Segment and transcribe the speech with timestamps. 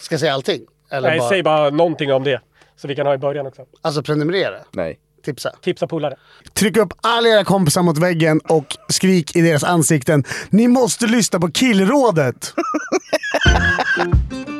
[0.00, 0.62] Ska jag säga allting?
[0.90, 2.40] Eller Nej, bara, säg bara någonting om det.
[2.76, 3.62] Så vi kan ha i början också.
[3.82, 4.56] Alltså prenumerera?
[4.72, 4.98] Nej.
[5.24, 5.50] Tipsa?
[5.62, 6.16] Tipsa polare.
[6.52, 10.24] Tryck upp alla era kompisar mot väggen och skrik i deras ansikten.
[10.50, 12.54] Ni måste lyssna på Killrådet!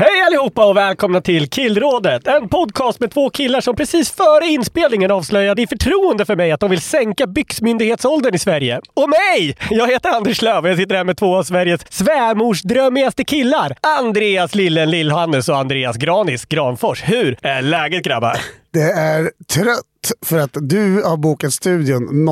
[0.00, 2.26] Hej allihopa och välkomna till Killrådet!
[2.26, 6.60] En podcast med två killar som precis före inspelningen avslöjade i förtroende för mig att
[6.60, 8.80] de vill sänka byxmyndighetsåldern i Sverige.
[8.94, 9.56] Och mig!
[9.70, 13.76] Jag heter Anders Löf och jag sitter här med två av Sveriges svärmorsdrömmigaste killar.
[13.98, 17.02] Andreas Lillen Lillhannes och Andreas Granis Granfors.
[17.04, 18.36] Hur är läget grabbar?
[18.70, 22.28] Det är trött för att du har bokat studion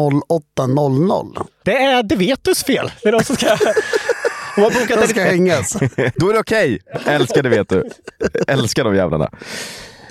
[0.57, 1.47] 08.00.
[1.63, 2.91] Det är Det Vetus fel.
[3.03, 3.47] Det är de som ska...
[4.57, 5.73] De har bokat De en ska hängas.
[6.15, 6.79] Då är det okej.
[7.07, 7.85] Älskar det vet du.
[8.49, 9.31] Älskar de jävlarna.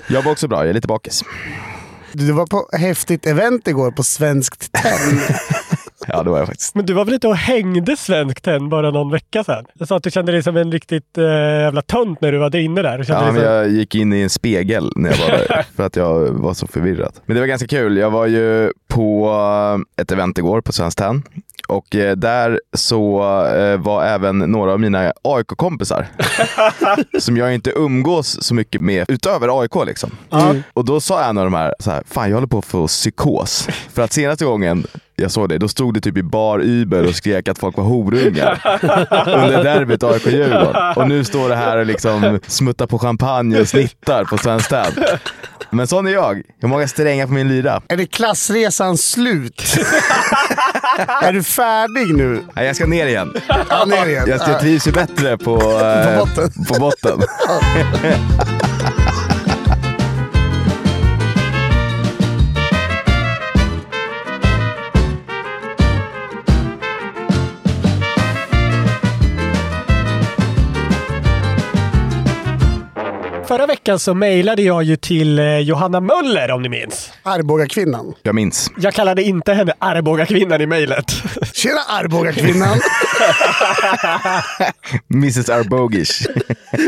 [0.08, 1.24] Jag var också bra, jag är lite bakis.
[2.12, 5.20] Du var på häftigt event igår på Svenskt Tenn.
[6.08, 6.74] Ja, det var jag faktiskt.
[6.74, 9.64] Men du var väl ute och hängde svenskt än bara någon vecka sedan?
[9.74, 12.50] Jag sa att du kände dig som en riktigt äh, jävla tönt när du var
[12.50, 13.04] där inne där.
[13.08, 13.44] Ja, men som...
[13.44, 16.66] jag gick in i en spegel när jag var där för att jag var så
[16.66, 17.12] förvirrad.
[17.26, 17.96] Men det var ganska kul.
[17.96, 21.22] Jag var ju på ett event igår på Svenskt Tenn
[21.68, 26.06] och eh, där så eh, var även några av mina AIK-kompisar
[27.18, 30.10] som jag inte umgås så mycket med utöver AIK liksom.
[30.72, 32.86] Och då sa en av de här, så här, fan jag håller på att få
[32.86, 33.68] psykos.
[33.92, 37.14] För att senaste gången jag såg det, då stod det typ i bar Uber och
[37.14, 38.60] skrek att folk var horungar
[39.26, 40.92] under derbyt AIK-Djurgården.
[40.96, 44.72] Och nu står det här och liksom smuttar på champagne och snittar på Svenskt.
[45.70, 46.36] Men sån är jag.
[46.36, 47.82] Jag har många strängar på min lyra.
[47.88, 49.76] är det klassresan slut?
[51.22, 52.42] är du färdig nu?
[52.54, 53.34] Nej, jag ska ner igen.
[53.68, 54.24] Ja, ner igen.
[54.28, 56.64] Jag, jag trivs ju bättre på, eh, På botten.
[56.68, 57.22] På botten.
[73.48, 77.12] Förra veckan så mejlade jag ju till eh, Johanna Möller om ni minns.
[77.22, 78.14] Arboga-kvinnan.
[78.22, 78.70] Jag minns.
[78.80, 81.10] Jag kallade inte henne Arboga-kvinnan i mejlet.
[81.54, 82.78] Tjena Arboga-kvinnan!
[85.14, 86.26] Mrs Arbogish.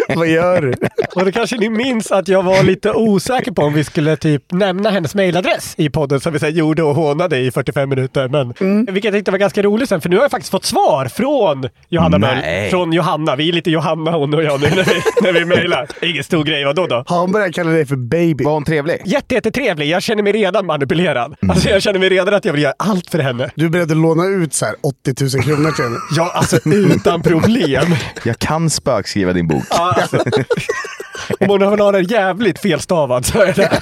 [0.16, 0.74] Vad gör du?
[1.14, 4.52] Och då kanske ni minns att jag var lite osäker på om vi skulle typ
[4.52, 8.28] nämna hennes mejladress i podden som vi sen gjorde och hånade i 45 minuter.
[8.28, 8.54] Men,
[8.86, 11.68] Vilket jag tyckte var ganska roligt sen, för nu har jag faktiskt fått svar från
[11.88, 12.34] Johanna Nej.
[12.36, 12.70] Möller.
[12.70, 13.36] Från Johanna.
[13.36, 15.86] Vi är lite Johanna hon och jag nu när vi, när vi mejlar.
[16.02, 16.64] Ingen stor grej.
[16.64, 17.04] Vadå då?
[17.06, 18.44] Har hon börjat kalla dig för baby?
[18.44, 19.02] Var hon trevlig?
[19.04, 19.86] Jätte, jättetrevlig.
[19.88, 21.34] Jag känner mig redan manipulerad.
[21.42, 21.50] Mm.
[21.50, 23.50] Alltså jag känner mig redan att jag vill göra allt för henne.
[23.54, 25.96] Du är beredd att låna ut så här 80 000 kronor till henne?
[26.16, 27.94] Ja, alltså utan problem.
[28.24, 29.64] Jag kan spökskriva din bok.
[29.70, 30.16] Ja, alltså.
[31.40, 33.80] Om hon har den jävligt felstavad så är det...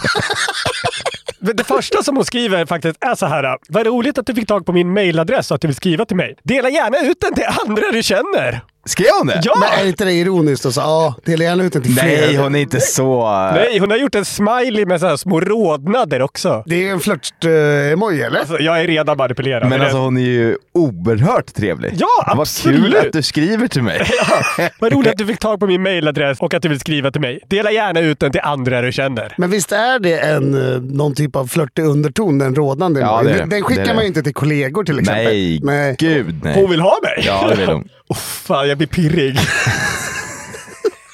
[1.41, 3.59] Det första som hon skriver faktiskt är så här.
[3.69, 6.17] Vad roligt att du fick tag på min mailadress och att du vill skriva till
[6.17, 6.37] mig.
[6.43, 8.61] Dela gärna ut den till andra du känner.
[8.87, 9.41] Skrev hon det?
[9.43, 9.53] Ja!
[9.61, 10.65] Men är inte det ironiskt?
[10.65, 12.05] Och så, ja, dela gärna ut den till fler.
[12.05, 13.31] Nej, hon är inte så...
[13.55, 16.63] Nej, hon har gjort en smiley med så här små rodnader också.
[16.67, 18.39] Det är en flört-emoji, eller?
[18.39, 19.69] Alltså, jag är redan manipulerad.
[19.69, 21.93] Men alltså hon är ju oerhört trevlig.
[21.99, 22.97] Ja, Vad kul absolut.
[23.07, 24.03] att du skriver till mig.
[24.81, 27.21] Vad roligt att du fick tag på min mailadress och att du vill skriva till
[27.21, 27.41] mig.
[27.49, 29.35] Dela gärna ut den till andra du känner.
[29.39, 33.31] Men visst är det en, eh, någon typ av flörtig underton, den rådande Ja, det
[33.31, 33.45] är det.
[33.51, 33.95] Den, skickar Det det.
[33.95, 35.25] man ju inte till kollegor till exempel.
[35.25, 35.97] Nej, Nej.
[35.99, 36.55] gud nej.
[36.61, 37.25] Hon vill ha mig?
[37.27, 37.89] Ja, det vill hon.
[38.09, 39.39] Oh, fan, jag blir pirrig.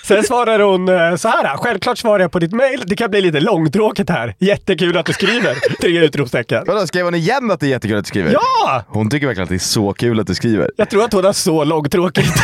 [0.04, 1.56] Sen svarar hon eh, så här.
[1.56, 2.82] Självklart svarar jag på ditt mail.
[2.86, 4.34] Det kan bli lite långtråkigt här.
[4.38, 5.54] Jättekul att du skriver.
[5.80, 6.64] Tre utropstecken.
[6.66, 8.32] Vadå, skrev hon igen att det är jättekul att du skriver?
[8.32, 8.84] Ja!
[8.88, 10.70] Hon tycker verkligen att det är så kul att du skriver.
[10.76, 12.32] Jag tror att hon har så långtråkigt.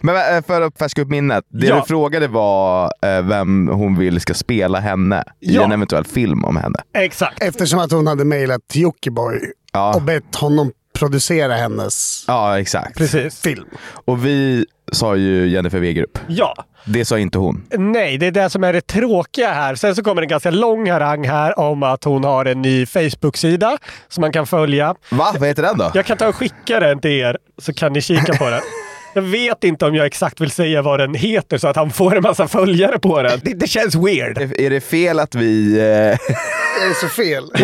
[0.00, 1.44] Men äh, för att färska upp minnet.
[1.48, 1.76] Det Ja.
[1.76, 5.64] du frågade var äh, vem hon vill ska spela henne i Ja.
[5.64, 6.78] en eventuell film om henne.
[6.94, 7.42] Exakt.
[7.42, 9.38] Eftersom att hon hade mejlat till Jockiboi
[9.72, 9.94] Ja.
[9.94, 12.98] och bett honom producera hennes Ja, exakt.
[12.98, 13.40] Precis.
[13.40, 13.64] film.
[14.04, 16.18] Och vi sa ju Jennifer W-grupp.
[16.28, 16.64] Ja.
[16.84, 17.64] Det sa inte hon.
[17.70, 19.74] Nej, det är det som är det tråkiga här.
[19.74, 23.78] Sen så kommer en ganska lång harang här om att hon har en ny Facebook-sida
[24.08, 24.94] som man kan följa.
[25.10, 25.34] Va?
[25.38, 25.90] Vad heter den då?
[25.94, 28.60] Jag kan ta och skicka den till er så kan ni kika på den.
[29.14, 32.16] Jag vet inte om jag exakt vill säga vad den heter så att han får
[32.16, 33.40] en massa följare på den.
[33.44, 34.38] Det, det känns weird.
[34.38, 35.78] Är är det fel att vi...
[35.78, 36.18] Eh,
[36.82, 37.44] Är det så fel?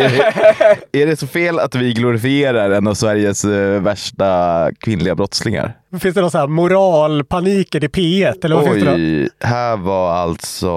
[0.93, 5.77] är det så fel att vi glorifierar en av Sveriges eh, värsta kvinnliga brottslingar?
[6.01, 8.45] Finns det någon sån här moralpaniker i P1?
[8.45, 8.97] Eller vad finns det då?
[8.97, 10.69] Oj, här var alltså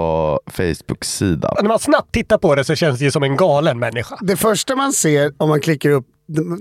[0.51, 1.55] Facebook-sidan.
[1.61, 4.17] När man snabbt tittar på det så känns det ju som en galen människa.
[4.21, 6.05] Det första man ser om man klickar upp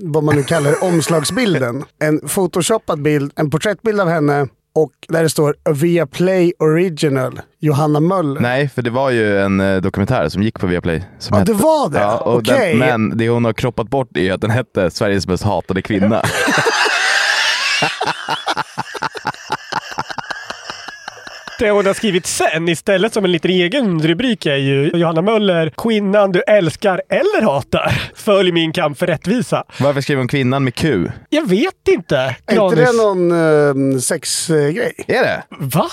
[0.03, 1.85] vad man nu kallar omslagsbilden.
[2.03, 8.41] En photoshoppad bild, en porträttbild av henne och där det står Viaplay Original, Johanna Möller.
[8.41, 11.03] Nej, för det var ju en eh, dokumentär som gick på Viaplay.
[11.19, 11.99] Som Ja, hette- det var det?
[11.99, 12.79] Ja, och Okej.
[12.79, 16.23] den, men det hon har kroppat bort är att den hette Sveriges mest hatade kvinna.
[21.59, 25.73] Det hon har skrivit sen istället som en liten egen rubrik är ju Johanna Möller,
[25.77, 28.11] kvinnan du älskar eller hatar.
[28.15, 29.65] Följ min kamp för rättvisa.
[29.81, 31.11] Varför skriver hon kvinnan med Q?
[31.31, 32.17] Jag vet inte.
[32.17, 32.79] Är inte Granis.
[32.79, 35.05] det någon uh, sexgrej?
[35.09, 35.43] Är det?
[35.59, 35.87] Va?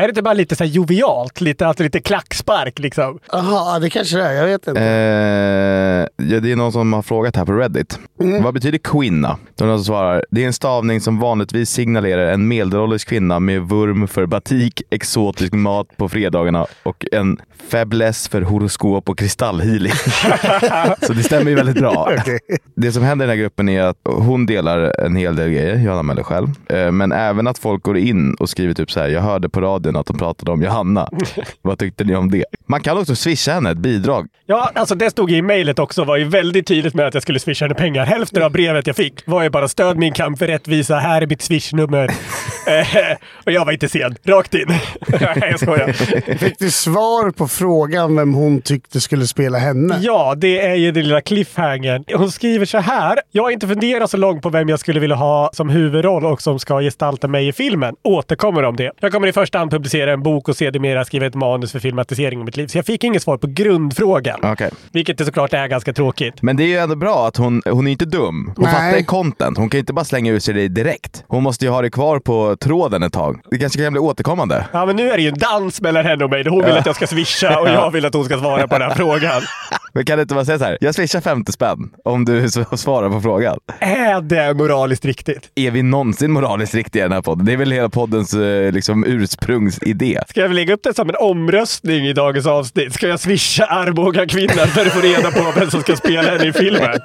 [0.00, 1.40] Är det inte bara lite så här jovialt?
[1.40, 3.18] Lite, alltså lite klackspark liksom?
[3.32, 4.32] Jaha, det kanske det är.
[4.32, 4.80] Jag vet inte.
[4.80, 7.98] Eh, ja, det är någon som har frågat här på Reddit.
[8.42, 9.36] Vad betyder kvinna?
[9.56, 10.24] Det är någon som svarar.
[10.30, 15.52] Det är en stavning som vanligtvis signalerar en medelålders kvinna med vurm för batik, exotisk
[15.52, 17.38] mat på fredagarna och en
[17.68, 19.92] fäbless för horoskop och kristallhealing.
[21.02, 22.08] Så det stämmer ju väldigt bra.
[22.20, 22.38] Okej.
[22.76, 25.76] Det som händer i den här gruppen är att hon delar en hel del grejer,
[25.76, 26.48] Johanna Möller själv.
[26.68, 29.08] Eh, Men även att folk går in och skriver typ så här.
[29.08, 31.08] Jag hörde på radion att de pratade om Johanna.
[31.62, 32.44] Vad tyckte ni om det?
[32.70, 34.26] Man kan också swisha henne ett bidrag.
[34.46, 36.04] Ja, alltså det stod i mejlet också.
[36.04, 38.04] var ju väldigt tydligt med att jag skulle swisha henne pengar.
[38.04, 40.96] Hälften av brevet jag fick var ju bara stöd min kamp för rättvisa.
[40.96, 42.04] Här är mitt swishnummer.
[42.66, 44.16] eh, och jag var inte sen.
[44.24, 44.66] Rakt in.
[45.20, 45.92] Jag skojar.
[46.36, 49.98] Fick du svar på frågan vem hon tyckte skulle spela henne?
[50.00, 52.04] Ja, det är ju den lilla cliffhangern.
[52.14, 53.18] Hon skriver så här.
[53.30, 56.42] Jag har inte funderat så långt på vem jag skulle vilja ha som huvudroll och
[56.42, 57.94] som ska gestalta mig i filmen.
[58.02, 58.92] Återkommer om det.
[59.00, 62.38] Jag kommer i första hand publicera en bok och sedermera skriva ett manus för filmatisering
[62.38, 62.66] av mitt liv.
[62.66, 64.40] Så jag fick inget svar på grundfrågan.
[64.42, 64.70] Okej.
[64.92, 66.42] Vilket det såklart är ganska tråkigt.
[66.42, 68.52] Men det är ju ändå bra att hon, hon är inte dum.
[68.56, 68.72] Hon Nej.
[68.74, 69.58] fattar ju content.
[69.58, 71.24] Hon kan ju inte bara slänga ut sig det direkt.
[71.28, 73.40] Hon måste ju ha det kvar på tråden ett tag.
[73.50, 74.66] Det kanske kan bli återkommande.
[74.72, 76.48] Ja, men nu är det ju en dans mellan henne och mig.
[76.48, 78.88] Hon vill att jag ska swisha och jag vill att hon ska svara på den
[78.88, 79.42] här frågan.
[79.92, 80.78] Men kan det inte bara säga så här?
[80.80, 83.58] Jag swishar 50 spänn om du svarar på frågan.
[83.78, 85.50] Är det moraliskt riktigt?
[85.54, 87.46] Är vi någonsin moraliskt riktiga i den här podden?
[87.46, 90.20] Det är väl hela poddens eh, liksom, ursprungsidé.
[90.28, 92.94] Ska jag väl lägga upp det som en omröstning i dagens avsnitt?
[92.94, 96.46] Ska jag swisha Arboga kvinnan för att få reda på vem som ska spela henne
[96.46, 96.98] i filmen?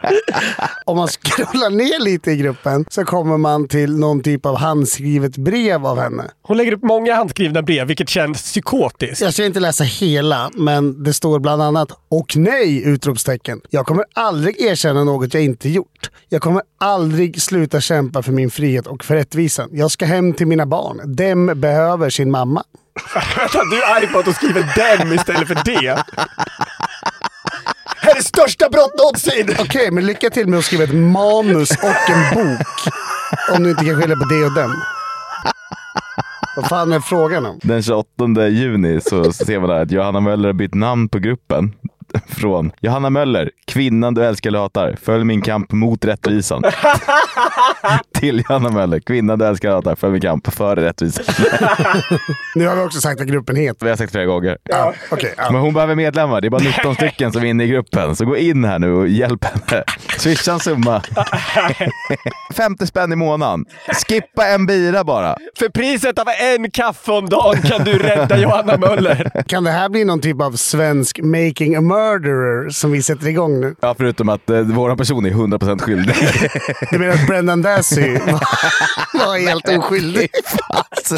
[0.84, 5.36] Om man scrollar ner lite i gruppen så kommer man till någon typ av handskrivet
[5.36, 6.24] brev av henne.
[6.42, 9.20] Hon lägger upp många handskrivna brev, vilket känns psykotiskt.
[9.20, 13.60] Jag ska inte läsa hela, men det står bland annat “Och nej!” utropstecken.
[13.70, 16.10] Jag kommer aldrig erkänna något jag inte gjort.
[16.28, 19.68] Jag kommer aldrig sluta kämpa för min frihet och för rättvisan.
[19.72, 21.16] Jag ska hem till mina barn.
[21.16, 22.64] Dem behöver sin mamma.
[23.14, 26.04] Vänta, du är arg på att hon skriver dem istället för det.
[27.96, 29.56] Här är största brott någonsin!
[29.58, 32.66] Okej, men lycka till med att skriva ett manus och en bok.
[33.56, 34.74] Om du inte kan skilja på det och dem.
[36.56, 37.60] Vad fan är frågan om?
[37.62, 41.74] Den 28 juni så ser man där att Johanna Möller har bytt namn på gruppen.
[42.28, 44.96] Från Johanna Möller, kvinnan du älskar eller hatar.
[45.02, 46.62] Följ min kamp mot rättvisan.
[48.14, 49.94] Till Johanna Möller, kvinnan du älskar eller hatar.
[49.94, 51.24] Följ min kamp för rättvisan.
[52.54, 53.86] Nu har vi också sagt vad gruppen heter.
[53.86, 54.58] Vi har sagt flera gånger.
[54.64, 55.34] Ja, okej.
[55.36, 55.50] ja.
[55.52, 56.40] Men hon behöver medlemmar.
[56.40, 58.16] Det är bara 19 stycken som är inne i gruppen.
[58.16, 59.84] Så gå in här nu och hjälp henne.
[60.18, 61.02] Swisha en summa.
[62.56, 63.64] 50 spänn i månaden.
[64.08, 65.36] Skippa en bira bara.
[65.58, 69.42] För priset av en kaffe om dagen kan du rädda Johanna Möller.
[69.46, 73.60] Kan det här bli någon typ av svensk making a murderer som vi sätter igång
[73.60, 73.74] nu?
[73.80, 76.14] Ja, förutom att eh, våra person är 100% skyldig.
[76.90, 78.40] Du menar att Brendan Dassey var,
[79.26, 80.28] var helt oskyldig?
[80.68, 81.16] Alltså,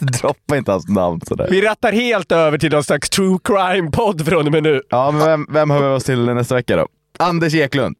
[0.00, 1.46] droppa inte hans namn sådär.
[1.50, 4.80] Vi rattar helt över till någon slags true crime-podd från och med nu.
[4.90, 6.86] Ja, men vem, vem hör vi oss till nästa vecka då?
[7.18, 7.96] Anders Eklund.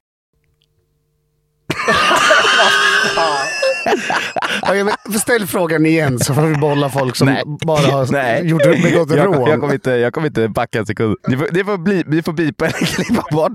[5.18, 7.36] Ställ frågan igen så får vi bolla folk som
[7.66, 8.46] bara har Nej.
[8.46, 9.50] gjort, begått jag, rån.
[9.50, 11.16] jag, kommer inte, jag kommer inte backa en sekund.
[11.28, 13.52] Ni får, ni får, bli, ni får bipa eller klippa bort.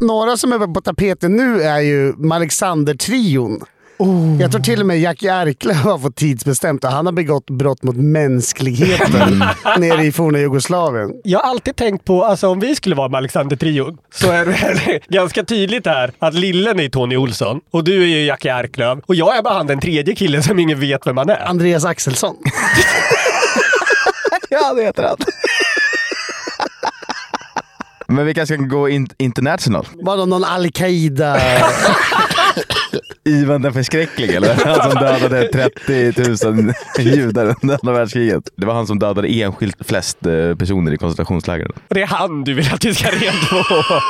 [0.00, 3.60] Några som är på tapeten nu är ju Alexander-trion.
[4.40, 7.82] Jag tror till och med Jack Arklöv har fått tidsbestämt och han har begått brott
[7.82, 9.38] mot mänskligheten
[9.78, 11.10] nere i forna Jugoslavien.
[11.24, 15.00] Jag har alltid tänkt på, alltså om vi skulle vara med Alexander-trion, så är det
[15.08, 19.14] ganska tydligt här att Lillen är Tony Olsson och du är ju Jackie Arklöv och
[19.14, 21.48] jag är bara han den tredje killen som ingen vet vem han är.
[21.48, 22.36] Andreas Axelsson.
[24.50, 25.16] Ja, det heter han.
[28.08, 29.86] Men vi kanske kan gå in international.
[29.94, 31.36] Vadå, någon Al-Qaida?
[33.24, 34.54] Ivan den förskräcklige eller?
[34.64, 38.42] Han som dödade 30 000 judar under andra världskriget.
[38.56, 41.72] Det var han som dödade enskilt flest eh, personer i koncentrationslägren.
[41.88, 43.56] Det är han du vill att vi ska rentvå.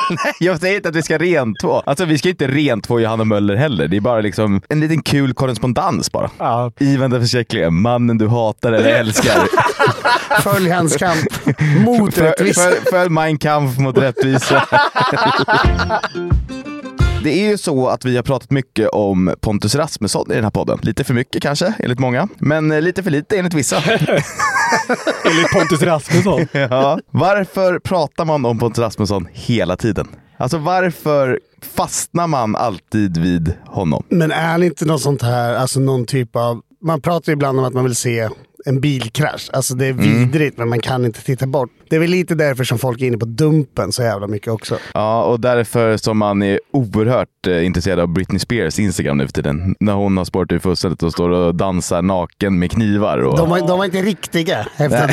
[0.09, 1.83] Nej, jag säger inte att vi ska rentvå.
[1.85, 3.87] Alltså vi ska inte rentvå Johanna Möller heller.
[3.87, 6.29] Det är bara liksom en liten kul korrespondens bara.
[6.37, 6.71] Ja.
[6.79, 9.47] Ivan den förskräcklige, mannen du hatar eller älskar.
[10.41, 11.19] Följ hans kamp
[11.85, 12.61] mot För- rättvisa.
[12.61, 14.67] för- Följ Mein Kampf mot rättvisa.
[17.23, 20.51] Det är ju så att vi har pratat mycket om Pontus Rasmusson i den här
[20.51, 20.79] podden.
[20.81, 22.27] Lite för mycket kanske, enligt många.
[22.37, 23.77] Men eh, lite för lite enligt vissa.
[25.25, 26.47] Enligt Pontus Rasmusson.
[26.51, 26.99] ja.
[27.11, 30.07] Varför pratar man om Pontus Rasmusson hela tiden?
[30.37, 31.39] Alltså varför
[31.75, 34.03] fastnar man alltid vid honom?
[34.09, 36.61] Men är han inte något sånt här, alltså någon typ av...
[36.81, 38.29] Man pratar ju ibland om att man vill se
[38.65, 39.49] en bilkrasch.
[39.53, 41.69] Alltså det är vidrigt men man kan inte titta bort.
[41.93, 44.77] Det är väl lite därför som folk är inne på Dumpen så jävla mycket också.
[44.93, 49.33] Ja, och därför som man är oerhört eh, intresserad av Britney Spears Instagram nu för
[49.33, 49.75] tiden.
[49.79, 53.17] När hon har spårat ur fullständigt och står och dansar naken med knivar.
[53.17, 53.37] Och...
[53.37, 55.03] De var, de var inte riktiga efter,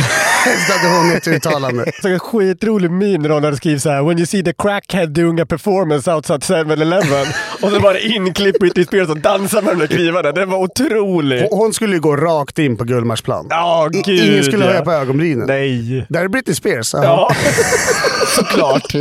[0.47, 1.93] efter att hon ett uttalande.
[2.03, 5.07] Så en skitrolig meme när någon hade skrivit så här “When you see the crackhead
[5.07, 7.27] doing a performance outside 7-Eleven”
[7.63, 10.33] och så var det inklippt Britney Spears och dansar med de där knivarna.
[10.33, 11.45] Den var otrolig.
[11.51, 13.47] Och Hon skulle ju gå rakt in på Gullmarsplan.
[13.51, 14.71] Ja, I- gud Ingen skulle ja.
[14.71, 15.47] höja på ögonbrynen.
[15.47, 16.07] Nej.
[16.09, 16.70] Där är Britney Spears.
[16.95, 17.05] Aha.
[17.05, 17.31] Ja,
[18.37, 18.95] såklart.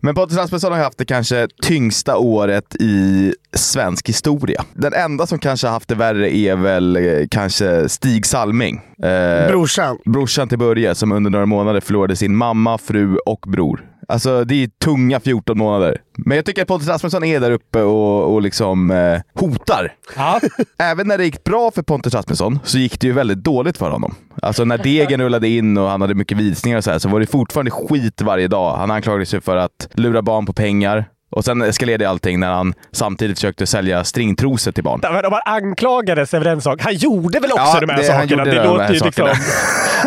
[0.00, 4.64] Men Pontus Rasmusson har haft det kanske tyngsta året i svensk historia.
[4.74, 8.80] Den enda som kanske har haft det värre är väl eh, kanske Stig Salming.
[9.02, 9.98] Eh, Brorsan.
[10.04, 13.84] brorsan till Börje som under några månader förlorade sin mamma, fru och bror.
[14.08, 16.00] Alltså det är tunga 14 månader.
[16.16, 19.94] Men jag tycker att Pontus Rasmusson är där uppe och, och liksom eh, hotar.
[20.16, 20.40] Ja.
[20.78, 23.90] Även när det gick bra för Pontus Rasmusson så gick det ju väldigt dåligt för
[23.90, 24.14] honom.
[24.42, 27.20] Alltså när degen rullade in och han hade mycket visningar och så här så var
[27.20, 28.76] det fortfarande skit varje dag.
[28.76, 31.04] Han anklagades ju för att lura barn på pengar.
[31.36, 35.00] Och sen eskalerade allting när han samtidigt försökte sälja stringtrosor till barn.
[35.02, 36.82] Men Om man anklagades över en sak.
[36.82, 38.44] Han gjorde väl också de här det- han sakerna?
[38.44, 39.28] gjorde Det de låter här ju liksom...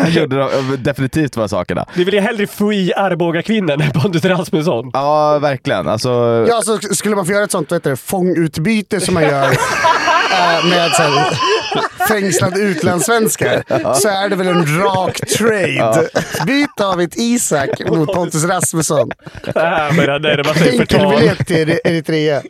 [0.02, 1.86] Han gjorde de, definitivt de här sakerna.
[1.94, 4.90] Det vill jag hellre free Arboga-kvinnen än Pontus Rasmusson.
[4.92, 5.88] Ja, verkligen.
[5.88, 6.08] Alltså,
[6.48, 9.42] Ja, så skulle man få göra ett sånt vad heter det, fångutbyte som man gör
[9.44, 11.38] eh, med så här,
[12.08, 13.64] fängslade utlandssvenskar
[14.00, 16.08] så är det väl en rak trade.
[16.46, 19.10] Byt David Isak mot Pontus Rasmusson.
[19.46, 19.52] Äh,
[19.92, 20.80] men det är det man säger.
[20.80, 22.42] Enkelbiljett till Eritrea.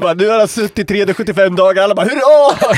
[0.00, 1.82] Bara, Nu har han suttit 375 dagar.
[1.84, 2.74] Alla bara hurra!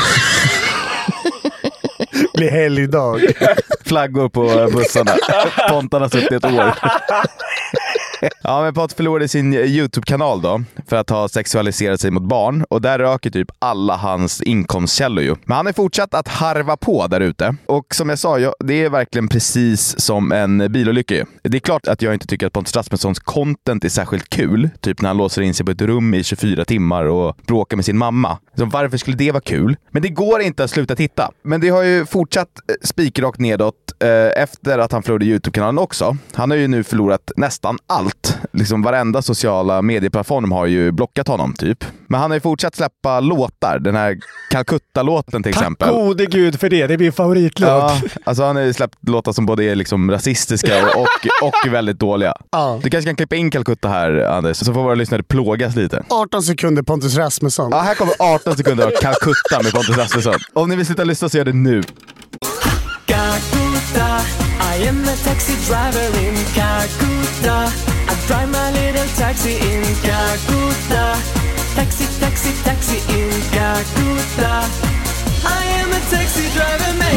[2.34, 3.20] Blir helgdag.
[3.86, 5.12] flaggor på bussarna.
[5.68, 6.74] Pontan har suttit ett år.
[8.42, 12.82] Ja, men Pontus förlorade sin YouTube-kanal då för att ha sexualiserat sig mot barn och
[12.82, 15.35] där röker typ alla hans inkomstkällor ju.
[15.44, 18.85] Men han har fortsatt att harva på där ute och som jag sa, jag, det
[18.85, 21.25] är verkligen precis som en bilolycka ju.
[21.42, 25.00] Det är klart att jag inte tycker att Pontus Rasmussons content är särskilt kul, typ
[25.00, 27.99] när han låser in sig på ett rum i 24 timmar och bråkar med sin
[27.99, 28.38] mamma.
[28.58, 29.76] Så varför skulle det vara kul?
[29.90, 31.30] Men det går inte att sluta titta.
[31.42, 36.16] Men det har ju fortsatt eh, spikrakt nedåt eh, efter att han förlorade YouTube-kanalen också.
[36.35, 38.05] Han har ju nu förlorat nästan allt.
[38.52, 41.84] Liksom varenda sociala medieplattform har ju blockat honom typ.
[42.08, 43.78] Men han har ju fortsatt släppa låtar.
[43.78, 44.16] Den här
[44.50, 45.88] Calcutta-låten till Tack exempel.
[45.94, 46.86] gode gud för det.
[46.86, 47.68] Det är min favoritlåt.
[47.68, 51.98] Ja, alltså han har ju släppt låtar som både är liksom rasistiska och, och väldigt
[51.98, 52.34] dåliga.
[52.52, 52.80] Ja.
[52.82, 56.04] Du kanske kan klippa in Calcutta här Anders, så får våra lyssnare plågas lite.
[56.10, 57.68] 18 sekunder Pontus Rasmusson.
[57.72, 60.34] Ja, här kommer 18 sekunder av Calcutta med Pontus Rasmusson.
[60.52, 61.82] Om ni vill sluta lyssna så gör det nu.
[63.06, 64.20] Calcutta,
[64.78, 67.95] I am a taxi driver in Calcutta.
[68.26, 71.16] Drive my little taxi in Calcutta.
[71.76, 74.66] Taxi, taxi, taxi in Calcutta.
[75.45, 75.75] I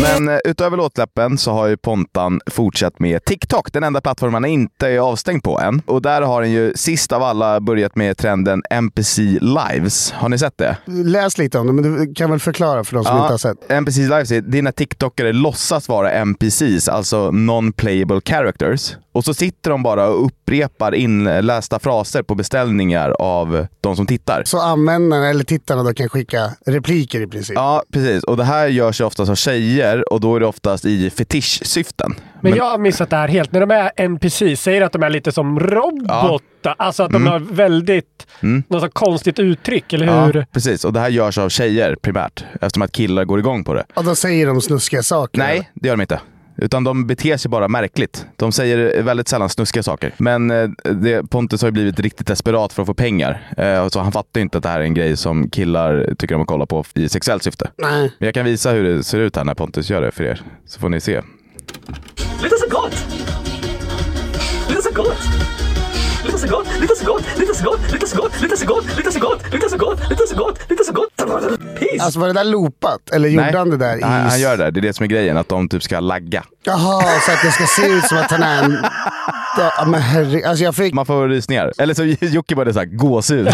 [0.01, 4.45] Men eh, utöver låtsläppen så har ju Pontan fortsatt med TikTok, den enda plattformen han
[4.45, 5.81] inte är avstängd på än.
[5.85, 10.11] Och där har han ju sist av alla börjat med trenden NPC Lives.
[10.11, 10.77] Har ni sett det?
[10.85, 13.71] Läs lite om det, men du kan väl förklara för de som inte har sett.
[13.71, 18.95] NPC Lives är, det är när TikTokare låtsas vara NPCs, alltså non-playable characters.
[19.11, 24.43] Och så sitter de bara och upprepar inlästa fraser på beställningar av de som tittar.
[24.45, 27.55] Så användarna eller tittarna då kan skicka repliker i princip.
[27.55, 28.23] Ja, precis.
[28.23, 32.15] Och det här görs ju oftast av tjejer och då är det oftast i fetischsyften.
[32.41, 33.51] Men jag har missat det här helt.
[33.51, 36.75] När de är NPC, säger att de är lite som robotar?
[36.77, 37.31] Alltså att de Mm.
[37.33, 38.27] har väldigt,
[38.67, 40.35] något så konstigt uttryck, eller hur?
[40.39, 40.85] Ja, precis.
[40.85, 43.85] Och det här görs av tjejer primärt, eftersom att killar går igång på det.
[43.93, 45.39] Och då säger de snuskiga saker.
[45.39, 46.19] Nej, det gör de inte.
[46.61, 48.25] Utan de beter sig bara märkligt.
[48.35, 50.13] De säger väldigt sällan snuskiga saker.
[50.17, 53.53] Men eh, det, Pontus har ju blivit riktigt desperat för att få pengar.
[53.57, 56.35] Eh, så han fattar ju inte att det här är en grej som killar tycker
[56.35, 57.69] om att kolla på i sexuellt syfte.
[57.77, 58.11] Nej.
[58.19, 60.41] Men jag kan visa hur det ser ut här när Pontus gör det för er.
[60.65, 61.21] Så får ni se.
[62.43, 63.05] Lite så gott!
[64.69, 65.58] Lite så gott!
[66.29, 68.85] Lite så gott, lite så gott, lite så gott, lite så gott, lite så gott,
[68.97, 71.09] lite så gott, lite så gott, lite så gott, lite så gott.
[71.79, 72.03] Peace!
[72.03, 73.09] Alltså var det där loopat?
[73.11, 74.01] Eller gjorde han det där i...
[74.01, 74.71] han, han gör det.
[74.71, 76.43] Det är det som är grejen, att de typ ska lagga.
[76.63, 78.77] Jaha, så att det ska se ut som att han är en...
[79.59, 80.47] Ja, men herre...
[80.49, 80.93] Alltså jag fick...
[80.93, 81.71] Man får rysningar.
[81.77, 83.45] Eller så Jocke bara såhär, gåshud.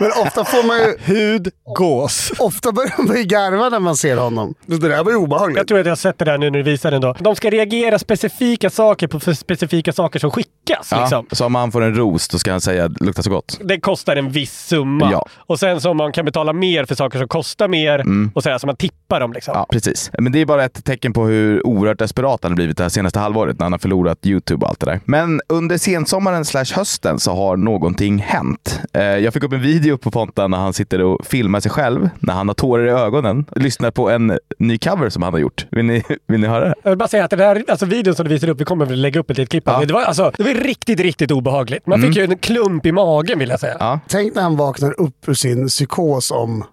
[0.00, 0.94] Men ofta får man ju...
[1.14, 2.32] Hud, gås.
[2.38, 4.54] Ofta börjar man ju garva när man ser honom.
[4.66, 5.56] Det där var ju obehagligt.
[5.56, 7.14] Jag tror att jag har sett det där nu när du visar den då.
[7.18, 10.88] De ska reagera specifika saker på specifika saker som skickas.
[10.90, 11.26] ja, Liksom.
[11.32, 13.60] så om han får en ros, då ska han säga luktar så gott.
[13.64, 15.08] Det kostar en viss summa.
[15.12, 15.26] Ja.
[15.36, 18.58] Och sen så om man kan betala mer för saker som kostar mer och sådär,
[18.58, 19.32] så man tippar dem.
[19.32, 19.52] Liksom.
[19.56, 20.10] Ja, precis.
[20.18, 22.88] Men det är bara ett tecken på hur oerhört desperat han har blivit det här
[22.88, 25.00] senaste halvåret när han har förlorat YouTube allt det där.
[25.04, 28.80] Men under sensommaren slash hösten så har någonting hänt.
[28.92, 32.08] Eh, Jag fick upp en video på Ponta när han sitter och filmar sig själv
[32.20, 33.44] när han har tårar i ögonen.
[33.56, 35.66] Lyssnar på en ny cover som han har gjort.
[35.70, 36.74] Vill ni, vill ni höra det?
[36.82, 38.86] Jag vill bara säga att den här alltså, videon som du visar upp, vi kommer
[38.86, 39.92] väl lägga upp ett litet klipp av det.
[39.94, 41.86] Var, alltså, det var riktigt, riktigt obehagligt.
[41.86, 43.76] Man fick ju en klump i magen vill jag säga.
[43.80, 44.00] Ja.
[44.08, 46.64] Tänk när han vaknar upp ur sin psykos om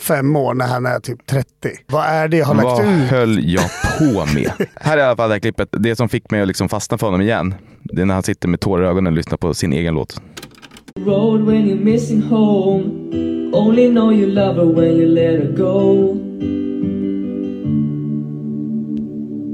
[0.00, 1.48] fem år när han är typ 30.
[1.86, 3.10] Vad är det jag har lagt Vad ut?
[3.10, 3.64] höll jag
[3.98, 4.50] på med?
[4.74, 5.68] här är i alla fall det här klippet.
[5.72, 7.54] Det som fick mig att liksom fastna för honom igen.
[7.82, 10.20] Det är när han sitter med tårar i ögonen och lyssnar på sin egen låt.
[11.06, 12.84] road when you're missing home.
[13.52, 16.10] Only know you love her when you let her go.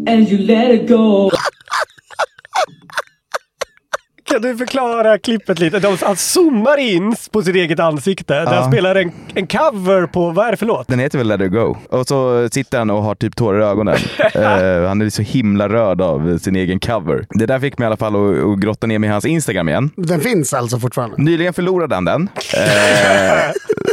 [0.06, 1.30] And you let her go.
[4.24, 5.78] Kan du förklara klippet lite?
[5.78, 8.34] De, han zoomar in på sitt eget ansikte.
[8.34, 10.88] Där han spelar en, en cover på, vad är det för låt?
[10.88, 11.76] Den heter väl Let It Go.
[11.90, 13.96] Och så sitter han och har typ tårar i ögonen.
[14.34, 17.26] Eh, han är så himla rörd av sin egen cover.
[17.30, 19.68] Det där fick mig i alla fall att, att grotta ner mig i hans Instagram
[19.68, 19.90] igen.
[19.96, 21.16] Den finns alltså fortfarande.
[21.22, 22.28] Nyligen förlorade han den.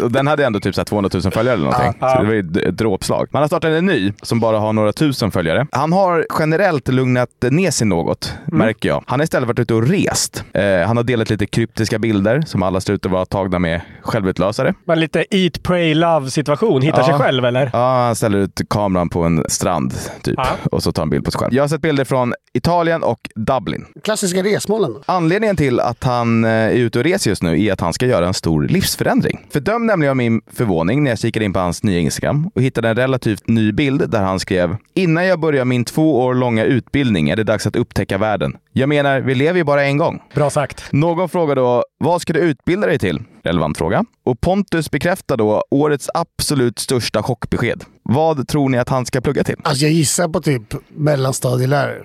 [0.04, 1.94] Och den hade ändå typ så här 200 000 följare eller någonting.
[2.00, 3.28] Så det var ju ett- dråpslag.
[3.32, 5.68] Man har startat en ny som bara har några tusen följare.
[5.72, 9.04] Han har generellt lugnat ner sig något, märker jag.
[9.08, 10.31] Han har istället varit ute och rest.
[10.54, 13.82] Eh, han har delat lite kryptiska bilder som alla ser ut att vara tagna med
[14.02, 14.74] självutlösare.
[14.88, 16.82] Man lite eat, pray, love situation.
[16.82, 17.70] Hittar sig själv eller?
[17.74, 20.48] Ja, han ställer ut kameran på en strand typ Ja.
[20.72, 21.54] och så tar han bild på sig själv.
[21.54, 23.86] Jag har sett bilder från Italien och Dublin.
[24.04, 24.96] Klassiska resmålen.
[25.06, 28.06] Anledningen till att han eh, är ute och reser just nu är att han ska
[28.06, 29.48] göra en stor livsförändring.
[29.50, 32.96] Fördöm nämligen min förvåning när jag kikade in på hans nya Instagram och hittade en
[32.96, 37.36] relativt ny bild där han skrev “Innan jag börjar min två år långa utbildning är
[37.36, 38.58] det dags att upptäcka världen.
[38.74, 40.92] Jag menar, vi lever ju bara en gång.” Bra sagt.
[40.92, 44.06] Någon frågar då “Vad ska du utbilda dig till?” Relevant fråga.
[44.26, 47.84] Och Pontus bekräftar då årets absolut största chockbesked.
[48.04, 49.56] Vad tror ni att han ska plugga till?
[49.64, 52.02] Alltså jag gissar på typ mellanstadielärare.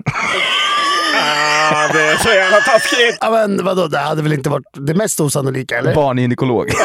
[1.73, 3.19] Ah, det är så jävla taskigt!
[3.21, 5.95] Ja men vadå, det hade väl inte varit det mest osannolika eller?
[5.95, 6.71] Barngynekolog.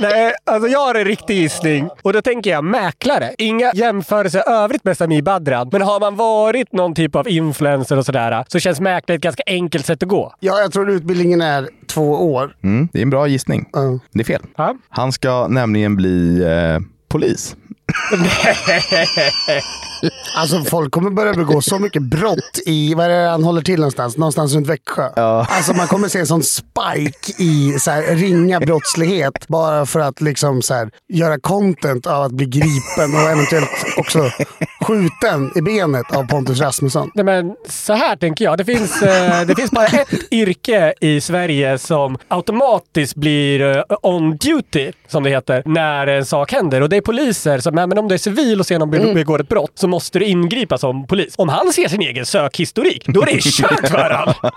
[0.00, 1.88] Nej, alltså jag har en riktig gissning.
[2.02, 3.34] Och då tänker jag mäklare.
[3.38, 5.68] Inga jämförelser övrigt med Sami Badran.
[5.72, 9.42] Men har man varit någon typ av influencer och sådär så känns mäklare ett ganska
[9.46, 10.34] enkelt sätt att gå.
[10.40, 12.56] Ja, jag tror utbildningen är två år.
[12.62, 13.68] Mm, det är en bra gissning.
[13.72, 13.98] Ja.
[14.12, 14.42] Det är fel.
[14.56, 14.74] Ja.
[14.88, 17.56] Han ska nämligen bli eh, polis.
[20.34, 23.76] Alltså folk kommer börja begå så mycket brott i, vad är det han håller till
[23.80, 24.16] någonstans?
[24.16, 25.08] Någonstans runt Växjö.
[25.48, 30.20] Alltså man kommer se en sån spike i så här, ringa brottslighet bara för att
[30.20, 34.30] liksom så här, göra content av att bli gripen och eventuellt också
[34.80, 37.10] skjuten i benet av Pontus Rasmusson.
[37.14, 38.58] Nej, men så här tänker jag.
[38.58, 44.36] Det finns, eh, det finns bara ett yrke i Sverige som automatiskt blir eh, on
[44.36, 46.80] duty, som det heter, när en sak händer.
[46.80, 47.58] Och det är poliser.
[47.58, 49.88] Som, nej, men om du är civil och ser någon be- begår ett brott så
[49.88, 51.34] måste du ingripa som polis.
[51.36, 54.34] Om han ser sin egen sökhistorik, då är det kört för honom.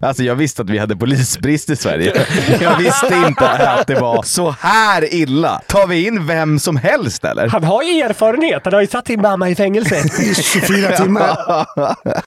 [0.00, 2.26] Alltså jag visste att vi hade polisbrist i Sverige.
[2.60, 5.60] Jag visste inte att det var så här illa.
[5.68, 7.48] Tar vi in vem som helst eller?
[7.48, 8.60] Han har ju erfarenhet.
[8.64, 9.96] Han har ju satt sin mamma i fängelse.
[10.22, 11.36] I 24 timmar.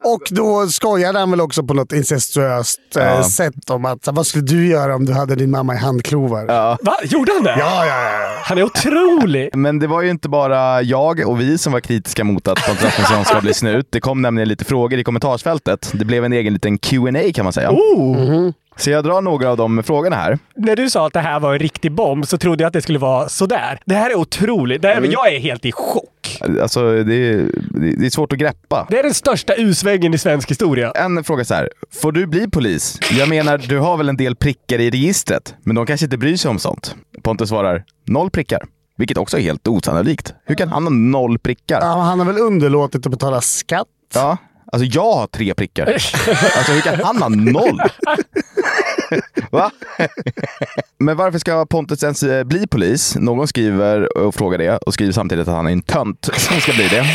[0.04, 3.24] Och då skojade han väl också på något incestuöst eh, Ja.
[3.24, 6.46] sätt om att vad skulle du göra om du hade din mamma i handklovar?
[6.48, 6.96] Ja, Va?
[7.04, 7.56] Gjorde han det?
[7.60, 8.02] ja, ja.
[8.12, 8.28] ja.
[8.44, 9.50] Han är otrolig.
[9.56, 12.84] Men det var ju inte bara jag och vi som var kritiska mot att Pontus
[12.84, 13.88] Rasmusson ska bli snut.
[13.90, 15.92] Det kom nämligen lite frågor i kommentarsfältet.
[15.94, 17.72] Det blev en egen liten Q&A kan man säga.
[17.72, 18.52] Oh!
[18.78, 20.40] Så jag drar några av de frågorna här.
[20.56, 22.82] När du sa att det här var en riktig bomb så trodde jag att det
[22.82, 23.80] skulle vara sådär.
[23.86, 24.82] Det här är otroligt.
[24.82, 25.12] Det här, Mm.
[25.12, 26.40] Jag är helt i chock.
[26.62, 27.50] Alltså, det är,
[27.98, 28.88] det är svårt att greppa.
[28.90, 30.92] Det är den största U-svängen i svensk historia.
[30.92, 31.70] En fråga så här.
[32.02, 33.00] Får du bli polis?
[33.12, 36.38] Jag menar, du har väl en del prickar i registret, men de kanske inte bryr
[36.38, 36.96] sig om sånt.
[37.24, 38.62] Pontus svarar, noll prickar.
[38.98, 40.34] Vilket också är helt osannolikt.
[40.46, 41.80] Hur kan han ha noll prickar?
[41.82, 43.88] Ja, han har väl underlåtit att betala skatt?
[44.14, 44.38] Ja,
[44.72, 45.86] alltså jag har tre prickar.
[46.58, 47.80] Alltså hur kan han ha noll?
[49.52, 49.72] Va?
[50.98, 53.16] Men varför ska Pontus ens eh, bli polis?
[53.16, 56.74] Någon skriver och frågar det och skriver samtidigt att han är en tönt som ska
[56.74, 57.06] bli det.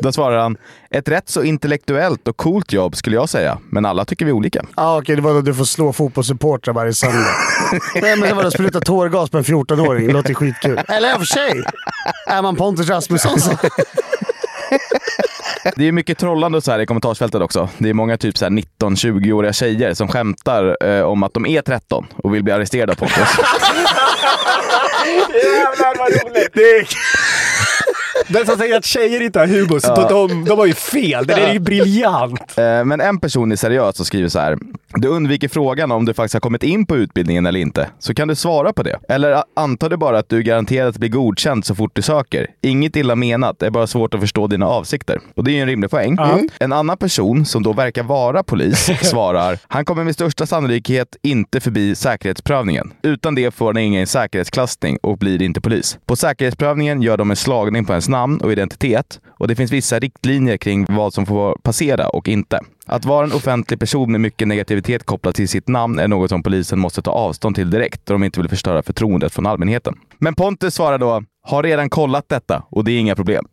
[0.00, 0.56] Då svarar han,
[0.90, 4.66] ett rätt så intellektuellt och coolt jobb skulle jag säga, men alla tycker vi olika.
[4.76, 5.16] Ja, okej.
[5.16, 7.26] det var då du får slå fotbollssupportrar varje söndag.
[8.02, 10.06] Nej, men det var då spruta tårgas på en 14-åring.
[10.06, 10.80] Det låter skitkul.
[10.88, 11.62] Eller i och för sig.
[12.26, 13.50] Är man Pontus Rasmusson så...
[15.76, 17.68] Det är mycket trollande så här i kommentarsfältet också.
[17.78, 21.62] Det är många typ så här 19-20-åriga tjejer som skämtar eh, om att de är
[21.62, 23.16] 13 och vill bli arresterade av Pontus.
[25.34, 26.50] Jävlar vad roligt!
[26.54, 26.86] Det är...
[28.28, 30.08] Den som säger att tjejer inte har humor, så Ja.
[30.08, 31.26] de, de har ju fel.
[31.26, 32.58] Det där är ju briljant.
[32.58, 34.58] Eh, Men en person är seriös och skriver så här.
[34.96, 37.88] Du undviker frågan om du faktiskt har kommit in på utbildningen eller inte.
[37.98, 38.98] Så kan du svara på det.
[39.08, 42.46] Eller antar du bara att du garanterat blir godkänd så fort du söker.
[42.62, 45.20] Inget illa menat, det är bara svårt att förstå dina avsikter.
[45.36, 46.18] Och det är ju en rimlig poäng.
[46.18, 46.48] Mm.
[46.60, 49.58] En annan person som då verkar vara polis svarar.
[49.68, 52.92] Han kommer med största sannolikhet inte förbi säkerhetsprövningen.
[53.02, 55.98] Utan det får han ingen säkerhetsklassning och blir inte polis.
[56.06, 59.98] På säkerhetsprövningen gör de en slagning på ens namn och identitet och det finns vissa
[59.98, 62.60] riktlinjer kring vad som får passera och inte.
[62.86, 66.42] Att vara en offentlig person med mycket negativitet kopplat till sitt namn är något som
[66.42, 69.94] polisen måste ta avstånd till direkt då de inte vill förstöra förtroendet från allmänheten.
[70.18, 73.44] Men Pontus svarar då, har redan kollat detta och det är inga problem.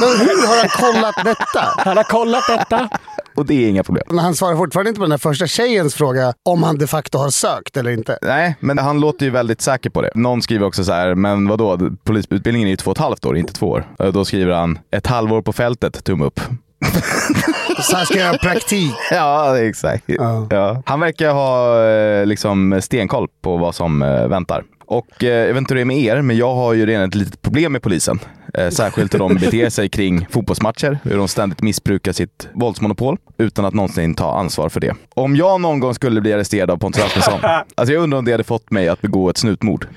[0.00, 1.64] Men hur har han kollat detta?
[1.78, 2.88] Han har kollat detta.
[3.34, 4.04] Och det är inga problem.
[4.08, 7.18] Men han svarar fortfarande inte på den där första tjejens fråga om han de facto
[7.18, 8.18] har sökt eller inte.
[8.22, 10.10] Nej, men han låter ju väldigt säker på det.
[10.14, 13.36] Någon skriver också så här, men vadå, polisutbildningen är ju två och ett halvt år,
[13.36, 13.86] inte två år.
[13.98, 16.40] Eh, Då skriver han, ett halvår på fältet, tumme upp.
[17.82, 18.92] Så han ska göra praktik.
[19.10, 20.04] Ja, exakt.
[20.50, 20.82] Ja.
[20.86, 24.64] Han verkar ha eh, liksom stenkoll på vad som eh, väntar.
[24.92, 27.08] Och eh, jag vet inte hur det är med er, men jag har ju redan
[27.08, 28.18] ett litet problem med polisen.
[28.54, 33.64] Eh, särskilt hur de beter sig kring fotbollsmatcher, hur de ständigt missbrukar sitt våldsmonopol utan
[33.64, 34.94] att någonsin ta ansvar för det.
[35.14, 37.40] Om jag någon gång skulle bli arresterad av Pontus Rasmusson,
[37.74, 39.86] alltså jag undrar om det hade fått mig att begå ett snutmord.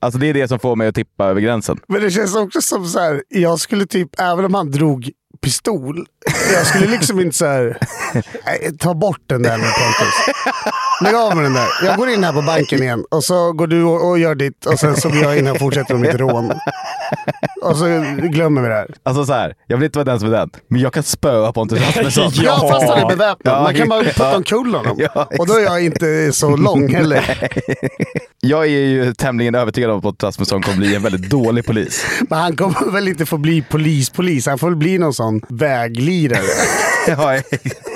[0.00, 1.80] Alltså det är det som får mig att tippa över gränsen.
[1.88, 6.06] Men det känns också som så här, jag skulle typ, även om han drog pistol,
[6.52, 7.78] jag skulle liksom inte så här,
[8.78, 10.14] ta bort den där nu Pontus.
[11.02, 11.68] Lägg av med den där.
[11.84, 14.66] Jag går in här på banken igen och så går du och, och gör ditt
[14.66, 16.52] och sen så går jag in här och fortsätter med mitt rån.
[17.62, 17.84] Och så
[18.22, 18.94] glömmer vi det här.
[19.02, 21.52] Alltså så här, jag vill inte vara den som är den, men jag kan spöa
[21.52, 22.30] Pontus Rasmusson.
[22.44, 23.62] Ja, fast han är beväpnad.
[23.62, 24.96] Man kan bara putta omkull honom.
[25.14, 27.50] Ja, och då är jag inte så lång heller.
[28.40, 32.06] Jag är ju tämligen övertygad om att Pontus Rasmusson kommer bli en väldigt dålig polis.
[32.30, 34.46] Men han kommer väl inte få bli polis-polis.
[34.46, 36.42] Han får väl bli någon sån väglirare.
[37.16, 37.42] Ja,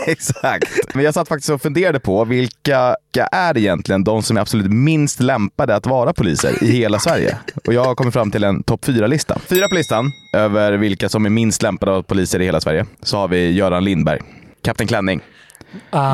[0.06, 0.94] exakt.
[0.94, 2.96] Men jag satt faktiskt och funderade på vilka
[3.32, 7.38] är egentligen de som är absolut minst lämpade att vara poliser i hela Sverige?
[7.66, 9.38] Och jag har kommit fram till en topp fyra-lista.
[9.46, 12.86] Fyra på listan över vilka som är minst lämpade att vara poliser i hela Sverige.
[13.02, 14.20] Så har vi Göran Lindberg,
[14.64, 15.20] Kapten Klänning.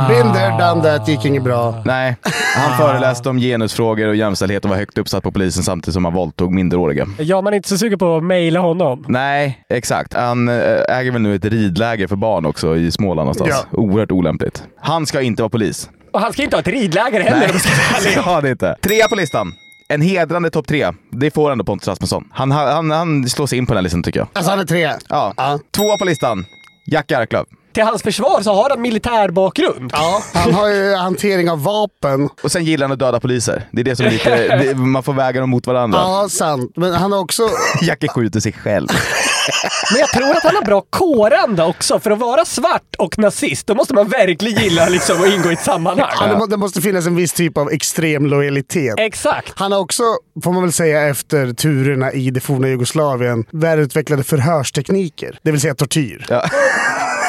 [0.09, 1.83] Been there, done that, gick inget bra.
[1.85, 2.17] Nej,
[2.57, 6.15] han föreläste om genusfrågor och jämställdhet och var högt uppsatt på polisen samtidigt som han
[6.15, 7.07] våldtog minderåriga.
[7.19, 9.05] Ja, man är inte så sugen på att mejla honom.
[9.09, 10.15] Nej, exakt.
[10.15, 10.55] Han eh,
[10.89, 13.67] äger väl nu ett ridläger för barn också i Småland någonstans.
[13.73, 14.63] Oerhört olämpligt.
[14.81, 15.91] Han ska inte vara polis.
[16.13, 17.51] Och han ska inte ha ett ridläger heller.
[17.53, 18.77] jag ska det inte.
[18.83, 19.53] Trea på listan.
[19.89, 20.93] En hedrande topp tre.
[21.11, 22.29] Det får ändå Pontus Rasmusson.
[22.33, 24.29] Han, han, han slår sig in på den här listan tycker jag.
[24.33, 24.93] Alltså han är tre.
[25.09, 25.35] Ja.
[25.77, 26.45] Tvåa på listan.
[26.87, 27.45] Jack Arklöv.
[27.79, 29.91] Till hans försvar så har han militär bakgrund.
[29.95, 32.29] Ja, han har ju hantering av vapen.
[32.43, 33.69] Och sen gillar han att döda poliser.
[33.73, 34.57] Det är det som är lite...
[34.57, 35.99] det, man får väga dem mot varandra.
[35.99, 36.73] Ja, sant.
[36.77, 37.49] Men han har också...
[37.83, 38.89] Jacke skjuter sig själv.
[39.93, 42.01] Men jag tror att han har bra kåranda också.
[42.01, 45.53] För att vara svart och nazist, då måste man verkligen gilla liksom att ingå i
[45.53, 46.11] ett sammanhang.
[46.21, 48.95] Ja, det, må, det måste finnas en viss typ av extrem lojalitet.
[48.99, 49.53] Exakt.
[49.57, 50.03] Han har också,
[50.45, 55.39] får man väl säga efter turerna i det forna Jugoslavien, välutvecklade förhörstekniker.
[55.43, 56.27] Det vill säga tortyr.
[56.29, 56.45] Ja.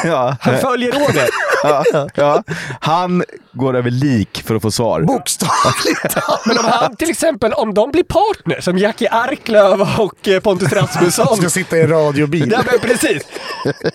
[0.04, 0.38] Ja.
[0.42, 1.30] Han följer rådet.
[1.64, 1.84] Ja,
[2.16, 2.44] ja.
[2.80, 5.02] Han går över lik för att få svar.
[5.02, 10.40] Bokstavligt Men om han till exempel, om de blir partner som Jackie Arklöv och eh,
[10.40, 11.38] Pontus Rasmusson.
[11.38, 12.52] Ska sitta i en radiobil.
[12.52, 13.24] Ja men precis.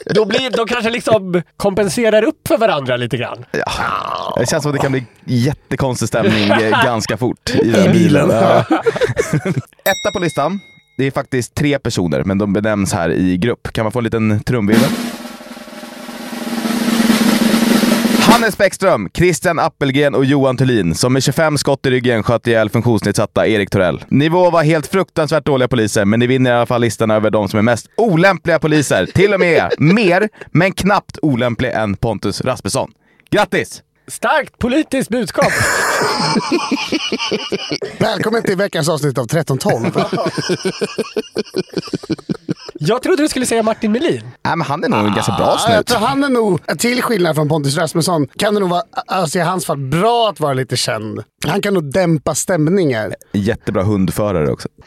[0.07, 3.45] Då blir, de kanske liksom kompenserar upp för varandra lite grann.
[3.51, 4.35] Ja.
[4.41, 8.31] Det känns som att det kan bli jättekonstig stämning eh, ganska fort i den bilen.
[8.31, 8.65] Ja.
[9.85, 10.61] Etta på listan.
[10.99, 13.73] Det är faktiskt tre personer, men de benämns här i grupp.
[13.73, 14.91] Kan man få en liten trumvirvel?
[18.35, 22.71] Hannes Bäckström, Christian Appelgren och Johan Thulin som med 25 skott i ryggen sköt ihjäl
[22.71, 24.05] funktionsnedsatta Erik Torell.
[24.09, 27.49] Nivå var helt fruktansvärt dåliga poliser, men ni vinner i alla fall listan över de
[27.49, 29.07] som är mest olämpliga poliser.
[29.07, 32.91] Till och med mer, men knappt olämplig än Pontus Rasmusson.
[33.31, 33.83] Grattis!
[34.09, 35.53] Starkt politiskt budskap.
[37.99, 40.05] Välkommen till veckans avsnitt av 1312.
[42.79, 44.21] Jag trodde du skulle säga Martin Melin.
[44.45, 45.87] Nej, men han är nog en ganska bra Ja, jag snut.
[45.87, 49.43] tror han är nog, till skillnad från Pontus Rasmusson, kan det nog vara, alltså i
[49.43, 51.25] hans fall, bra att vara lite känd.
[51.47, 53.15] Han kan nog dämpa stämningar.
[53.33, 54.69] Jättebra hundförare också.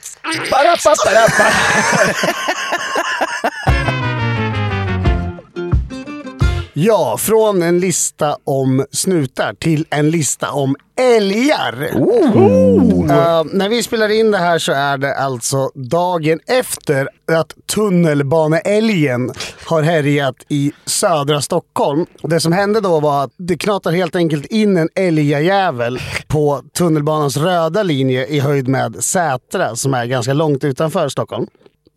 [6.88, 11.84] Ja, från en lista om snutar till en lista om älgar.
[11.84, 19.32] Uh, när vi spelar in det här så är det alltså dagen efter att tunnelbaneälgen
[19.66, 22.06] har härjat i södra Stockholm.
[22.22, 27.38] Det som hände då var att det knatar helt enkelt in en älgjävel på tunnelbanans
[27.38, 31.48] röda linje i höjd med Sätra som är ganska långt utanför Stockholm.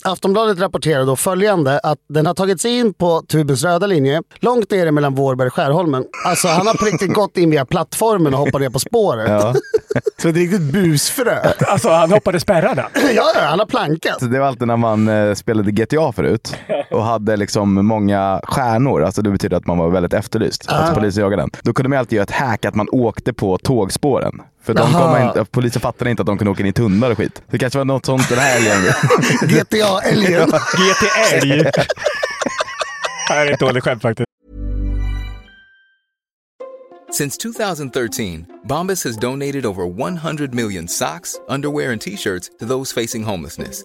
[0.04, 4.70] Aftonbladet rapporterar då följande att den har tagit sig in på tubens röda linje långt
[4.70, 6.04] nere mellan Vårberg och Skärholmen.
[6.26, 9.28] Alltså han har på riktigt gått in via plattformen och hoppat ner på spåret.
[9.28, 9.54] Ja.
[10.22, 11.38] Så ett riktigt busfrö.
[11.66, 12.88] Alltså han hoppade spärrarna.
[13.14, 14.16] Ja, ja, han har plankat.
[14.20, 16.56] Det var alltid när man eh, spelade GTA förut
[16.90, 20.64] och hade liksom många stjärnor, alltså det betyder att man var väldigt efterlyst.
[20.68, 21.50] Att polisen jagade den.
[21.62, 24.42] Då kunde man alltid göra ett hack att man åkte på tågspåren.
[24.62, 27.16] För de kom inte, polisen fattade inte att de kunde åka in i tunnlar och
[27.16, 27.42] skit.
[27.50, 28.92] Det kanske var något sånt den här helgen.
[29.42, 30.48] GTA-älgen.
[30.50, 31.64] GT Älg.
[33.28, 34.26] Det här är ett dåligt skämt faktiskt.
[37.12, 42.92] Since 2013, Bombas has donated over 100 million socks, underwear, and t shirts to those
[42.92, 43.84] facing homelessness.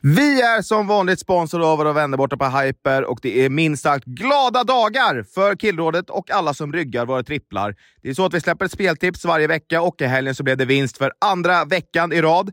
[0.00, 3.82] Vi är som vanligt sponsor av våra vänner borta på Hyper och det är minst
[3.82, 7.74] sagt glada dagar för Killrådet och alla som ryggar våra tripplar.
[8.02, 10.56] Det är så att vi släpper ett speltips varje vecka och i helgen så blev
[10.56, 12.52] det vinst för andra veckan i rad.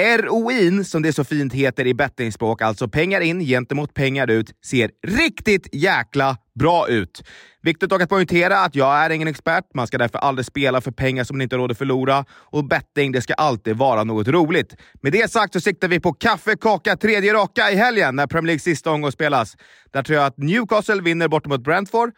[0.00, 4.90] ROIn, som det så fint heter i bettingspråk, alltså pengar in gentemot pengar ut, ser
[5.06, 7.22] riktigt jäkla bra ut.
[7.62, 9.64] Viktigt dock att poängtera att jag är ingen expert.
[9.74, 12.24] Man ska därför aldrig spela för pengar som man inte har råd att förlora.
[12.30, 14.76] Och betting, det ska alltid vara något roligt.
[15.02, 18.46] Med det sagt så siktar vi på kaffe, kaka, tredje raka i helgen när Premier
[18.46, 19.56] Leagues sista omgång spelas.
[19.92, 22.10] Där tror jag att Newcastle vinner bort mot Brentford.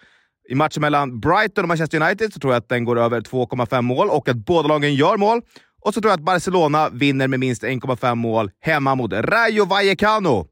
[0.49, 3.83] I matchen mellan Brighton och Manchester United så tror jag att den går över 2,5
[3.83, 5.43] mål och att båda lagen gör mål.
[5.81, 10.47] Och så tror jag att Barcelona vinner med minst 1,5 mål hemma mot Rayo Vallecano.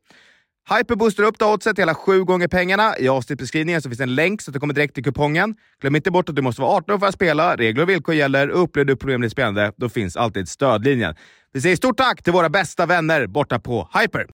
[0.69, 2.99] Hyper boostar upp det oddset hela sju gånger pengarna.
[2.99, 5.55] I avsnittbeskrivningen så finns en länk så att du kommer direkt till kupongen.
[5.81, 7.57] Glöm inte bort att du måste vara 18 år för att spela.
[7.57, 8.49] Regler och villkor gäller.
[8.49, 11.15] Upplever du problem med ditt spelande, då finns alltid stödlinjen.
[11.53, 14.27] Vi säger stort tack till våra bästa vänner borta på Hyper.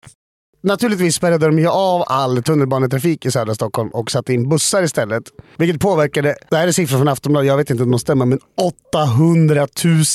[0.65, 5.23] Naturligtvis spärrade de ju av all tunnelbanetrafik i södra Stockholm och satte in bussar istället.
[5.57, 8.39] Vilket påverkade, det här är siffror från Aftonbladet, jag vet inte om de stämmer, men
[8.93, 9.67] 800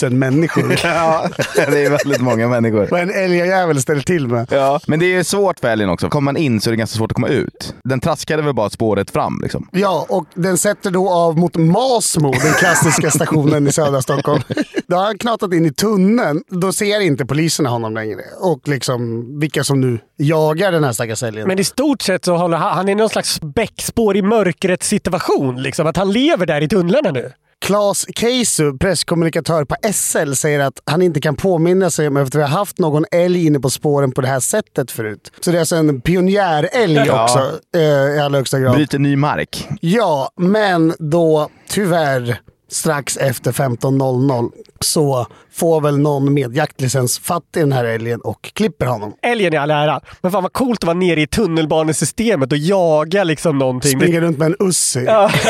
[0.04, 0.76] 000 människor.
[0.88, 2.88] Ja, det är väldigt många människor.
[2.92, 4.48] Vad en älgjävel ställer till med.
[4.52, 4.80] Ja.
[4.88, 6.10] Men det är svårt för älgen också.
[6.10, 7.76] Kommer man in så är det ganska svårt att komma ut.
[7.84, 9.70] Den traskade väl bara spåret fram liksom.
[9.72, 14.42] Ja, och den sätter då av mot Masmo, den klassiska stationen i södra Stockholm.
[14.88, 16.44] Då har han knatat in i tunneln.
[16.50, 18.22] Då ser inte poliserna honom längre.
[18.42, 21.48] Och liksom vilka som nu jagar den här stackars älgen.
[21.48, 25.62] Men i stort sett så håller han, han är någon slags bäckspår i mörkret situation.
[25.62, 27.32] Liksom, att han lever där i tunnlarna nu.
[27.66, 32.42] Claes Keisu, presskommunikatör på SL, säger att han inte kan påminna sig om efter att
[32.48, 35.32] vi har haft någon älg inne på spåren på det här sättet förut.
[35.40, 37.24] Så det är alltså en pionjärälg Ja.
[37.24, 37.40] också
[37.80, 37.82] eh,
[38.16, 38.76] i allra högsta grad.
[38.76, 39.68] Bryter ny mark.
[39.82, 42.40] Ja, men då tyvärr
[42.72, 44.52] strax efter 15.00
[44.84, 49.14] så får väl någon med jaktlicens fatt i den här älgen och klipper honom.
[49.22, 53.24] Älgen i all ära, men fan vad coolt att vara nere i tunnelbanesystemet och jaga
[53.24, 54.00] liksom någonting.
[54.00, 55.04] Springer runt med en Ussi.
[55.06, 55.32] Ja.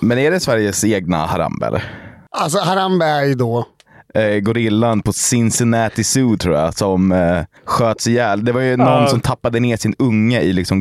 [0.00, 1.82] Men är det Sveriges egna Harambe?
[2.30, 3.64] Alltså Harambe är ju då...
[4.14, 8.44] Eh, gorillan på Cincinnati Zoo tror jag, som eh, sköts ihjäl.
[8.44, 9.08] Det var ju någon Ja.
[9.08, 10.80] som tappade ner sin unge i liksom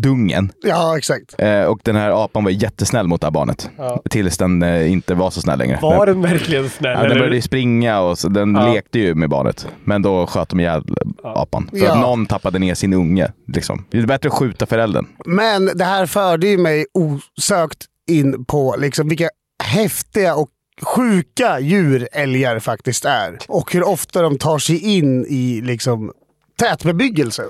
[0.00, 0.52] gorilladungen.
[0.62, 1.34] Ja, exakt.
[1.38, 3.70] Eh, och den här apan var jättesnäll mot det här barnet.
[3.78, 4.02] Ja.
[4.10, 5.78] Tills den eh, inte var så snäll längre.
[5.82, 6.92] Var den, den verkligen snäll?
[6.92, 8.72] ja, den började ju springa och så, den Ja.
[8.72, 9.66] lekte ju med barnet.
[9.84, 10.82] Men då sköt de ihjäl
[11.24, 11.70] apan.
[11.78, 13.32] För att någon tappade ner sin unge.
[13.46, 13.84] Liksom.
[13.90, 15.06] Det är bättre att skjuta föräldern.
[15.26, 19.28] Men det här förde ju mig osökt in på liksom vilka
[19.62, 20.48] häftiga och
[20.82, 23.38] sjuka djur älgar faktiskt är.
[23.48, 26.12] Och hur ofta de tar sig in i liksom
[26.58, 27.42] tätbebyggelse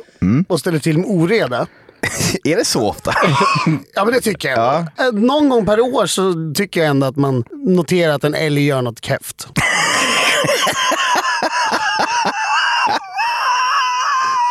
[0.49, 1.67] och ställer till med oreda.
[2.45, 3.13] är det så ofta?
[3.95, 4.77] ja, men det tycker jag.
[4.99, 5.19] ändå.
[5.19, 8.67] Eh, Någon gång per år så tycker jag ändå att man noterar att en älg
[8.67, 9.47] gör något keft.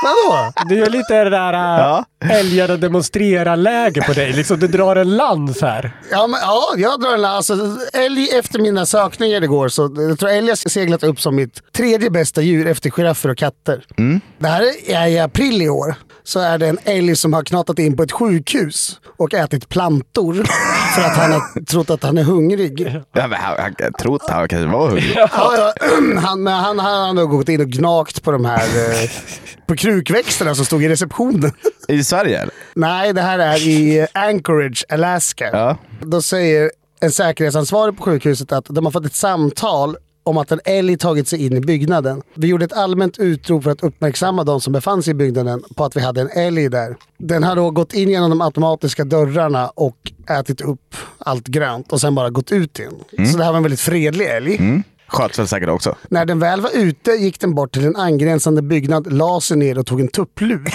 [0.04, 0.54] Vadå?
[0.70, 2.06] Du gör lite det där Ja.
[2.24, 4.34] äh, älgarna demonstrera-läge på dig.
[4.34, 5.92] Liksom, du drar en lans här.
[6.12, 7.54] Ja, men, ja, jag drar en alltså,
[7.94, 12.10] älg efter mina sökningar igår så jag tror älg har seglat upp som mitt tredje
[12.10, 13.84] bästa djur efter giraffer och katter.
[14.40, 15.96] Det här är i april i år.
[16.30, 20.34] Så är det en älg som har knatat in på ett sjukhus och ätit plantor
[20.96, 23.02] för att han har trott att han är hungrig.
[23.14, 25.14] Ja, men han, han, tror att han kanske var hungrig.
[25.16, 25.74] Ja, ja,
[26.22, 29.10] han, men han, han har gått in och gnagt på de här eh,
[29.68, 31.52] på krukväxterna som stod i receptionen.
[31.88, 32.54] I Sverige eller?
[32.74, 35.78] Nej, det här är i Anchorage, Alaska.
[36.02, 39.98] Då säger en säkerhetsansvarig på sjukhuset att de har fått ett samtal
[40.30, 42.22] om att en älg tagit sig in i byggnaden.
[42.34, 45.86] Vi gjorde ett allmänt utrop för att uppmärksamma de som befann sig i byggnaden på
[45.86, 46.96] att vi hade en älg där.
[47.18, 52.02] Den har då gått in genom de automatiska dörrarna och ätit upp allt grönt och
[52.02, 52.94] sen bara gått ut igen.
[53.18, 53.32] Mm.
[53.32, 54.56] Så det här var en väldigt fredlig älg.
[54.56, 54.84] Mm.
[55.08, 55.96] Sköts väl säkert också.
[56.10, 59.78] När den väl var ute gick den bort till en angränsande byggnad, la sig ner
[59.78, 60.64] och tog en tupplur.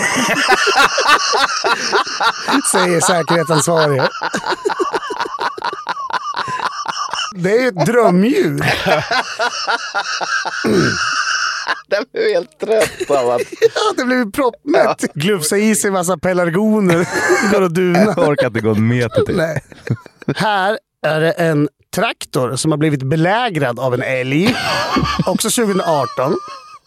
[2.73, 4.09] Säger säkerhetsansvarige.
[7.37, 8.59] Det är ett drömdjur.
[11.89, 13.41] Den blev helt trött av att...
[13.75, 15.05] Ja, det blev proppmätt.
[15.15, 17.09] Glufsa i sig massa pelargoner.
[17.53, 18.15] Går och dunar.
[18.17, 19.37] Jag orkar inte gå en meter till.
[19.37, 19.65] Nej.
[20.37, 24.57] Här är det en traktor som har blivit belägrad av en älg.
[25.27, 26.37] Också 2018.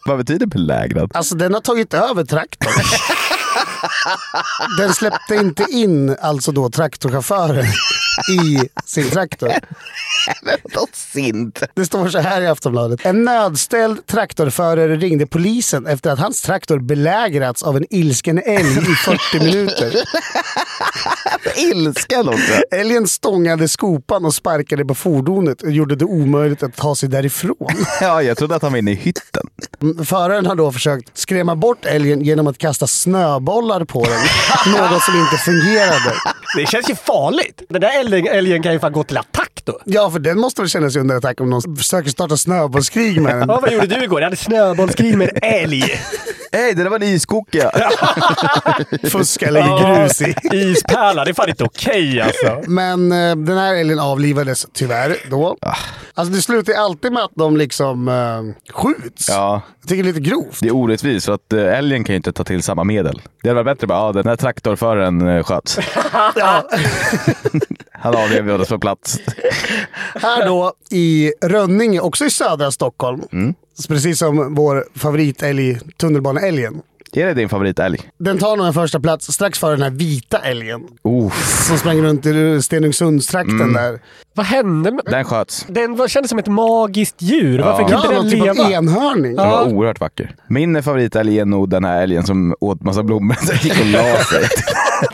[0.05, 1.11] Vad betyder belägrad?
[1.13, 2.71] Alltså den har tagit över traktorn.
[4.77, 7.65] Den släppte inte in alltså då traktorchauffören
[8.31, 9.51] i sin traktor.
[10.93, 11.63] Sint.
[11.73, 13.05] Det står så här i Aftonbladet.
[13.05, 18.95] En nödställd traktorförare ringde polisen efter att hans traktor belägrats av en ilsken älg i
[18.95, 19.93] 40 minuter.
[21.55, 22.53] Ilsken också.
[22.71, 27.85] Älgen stångade skopan och sparkade på fordonet och gjorde det omöjligt att ta sig därifrån.
[28.01, 29.43] Ja, jag trodde att han var inne i hytten.
[30.05, 34.73] Föraren har då försökt skrämma bort älgen genom att kasta snöbollar på den.
[34.73, 36.13] Något som inte fungerade.
[36.57, 37.61] Det känns ju farligt.
[37.69, 39.79] Den där älgen, älgen kan ju fan gå till attack då.
[39.85, 43.35] Ja, för den måste väl känna sig under attack om någon försöker starta snöbollskrig med
[43.35, 43.49] den.
[43.49, 44.19] Ja, vad gjorde du igår?
[44.21, 45.83] Jag hade snöbollskrig med en älg.
[46.51, 47.71] Hej, det där var en iskoka.
[49.11, 50.35] Fuska lägger grus i.
[50.51, 52.61] Ispärla, det är fan inte okej alltså.
[52.71, 55.57] Men eh, den här älgen avlivades tyvärr då.
[56.13, 59.29] Alltså det slutar ju alltid med att de liksom eh, skjuts.
[59.29, 59.61] Ja.
[59.81, 60.59] Jag tycker det är lite grovt.
[60.61, 63.21] Det är orättvist för att eh, älgen kan ju inte ta till samma medel.
[63.43, 65.79] Det hade varit bättre bara, ja, den här traktorföraren eh, sköts.
[66.35, 66.63] Ja.
[67.91, 69.19] Han avlevades på plats.
[70.15, 73.21] Här då i Rönninge, också i södra Stockholm.
[73.79, 75.79] Så Precis som vår favoritälg,
[76.39, 76.81] tunnelbaneälgen.
[77.13, 77.99] Är det din favoritälg?
[78.17, 80.81] Den tar nog en första plats strax före den här vita älgen.
[81.03, 81.33] Oh,
[81.67, 83.73] Som sprang runt i Stenungsundstrakten Mm.
[83.73, 83.99] där.
[84.37, 85.01] Vad hände med...
[85.05, 85.65] den sköts.
[85.69, 87.59] Den var, kändes som ett magiskt djur.
[87.59, 87.87] Varför Ja.
[87.87, 88.65] kan inte Ja, den någon typ leva?
[88.65, 89.35] av enhörning.
[89.35, 90.35] Den var oerhört vacker.
[90.49, 93.35] Min favoritälg är nog den här älgen som åt massa blommor.
[93.45, 94.47] Så gick och la sig.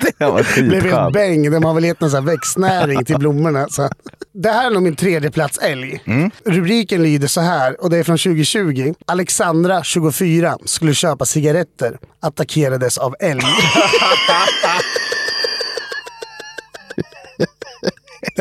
[0.19, 1.13] det var Blev skitskönt.
[1.13, 1.51] bäng.
[1.51, 3.67] De har väl gett någon sån här växtnäring till blommorna.
[3.69, 3.89] Så.
[4.33, 6.01] Det här är nog min tredje plats älg.
[6.05, 6.31] Mm.
[6.45, 8.93] Rubriken lyder så här, och det är från 2020.
[9.07, 11.97] Alexandra, 24, skulle köpa cigaretter.
[12.21, 13.41] Attackerades av älg.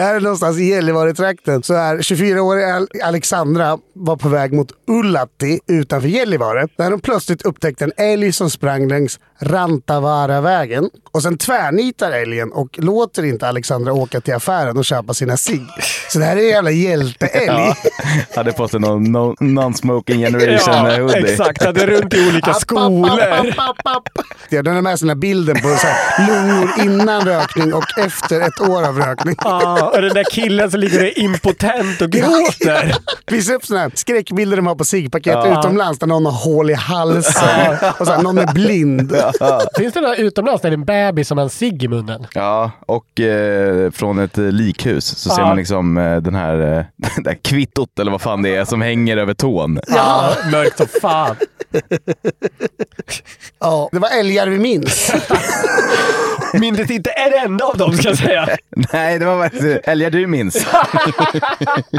[0.03, 1.63] Där här någonstans i Gällivare-trakten.
[1.63, 6.69] Så är 24-åriga Alexandra var på väg mot Ullatti utanför Gällivare.
[6.79, 10.91] När de plötsligt upptäckte en älg som sprang längs Rantavaravägen.
[11.13, 15.67] Och sen tvärnitar älgen och låter inte Alexandra åka till affären och köpa sina cigg.
[16.09, 17.47] Så det här är en jävla hjälteälg.
[17.47, 17.77] Ja,
[18.37, 21.31] hade på sig någon no- non-smoking generation Ja, hoodie.
[21.33, 21.65] exakt.
[21.65, 23.21] Hade runt i olika skolor.
[24.49, 27.99] Ja, den har med sig den här bilden på så här, lungor innan rökning och
[27.99, 29.37] efter ett år av rökning.
[29.45, 32.95] Ja, och den där killen som ligger och är impotent och gråter.
[33.27, 35.59] Visa upp sådana här skräckbilder de har på ciggpaket Ja.
[35.61, 39.17] utomlands där någon har hål i halsen och så här, någon är blind.
[39.79, 42.27] Finns det några utomlands där det är en bebis som har en cigg i munnen?
[42.35, 46.85] Ja, och eh, från ett eh, likhus så ser man liksom eh, den här, eh,
[47.23, 49.81] det här kvittot eller vad fan det är som hänger över tån.
[49.89, 51.37] Ja, mörkt som fan.
[53.61, 55.13] Ja, det var älgar vi minns.
[56.55, 58.49] Minns inte en enda av dem ska jag säga.
[58.93, 60.55] Nej, det var faktiskt älgar du minns.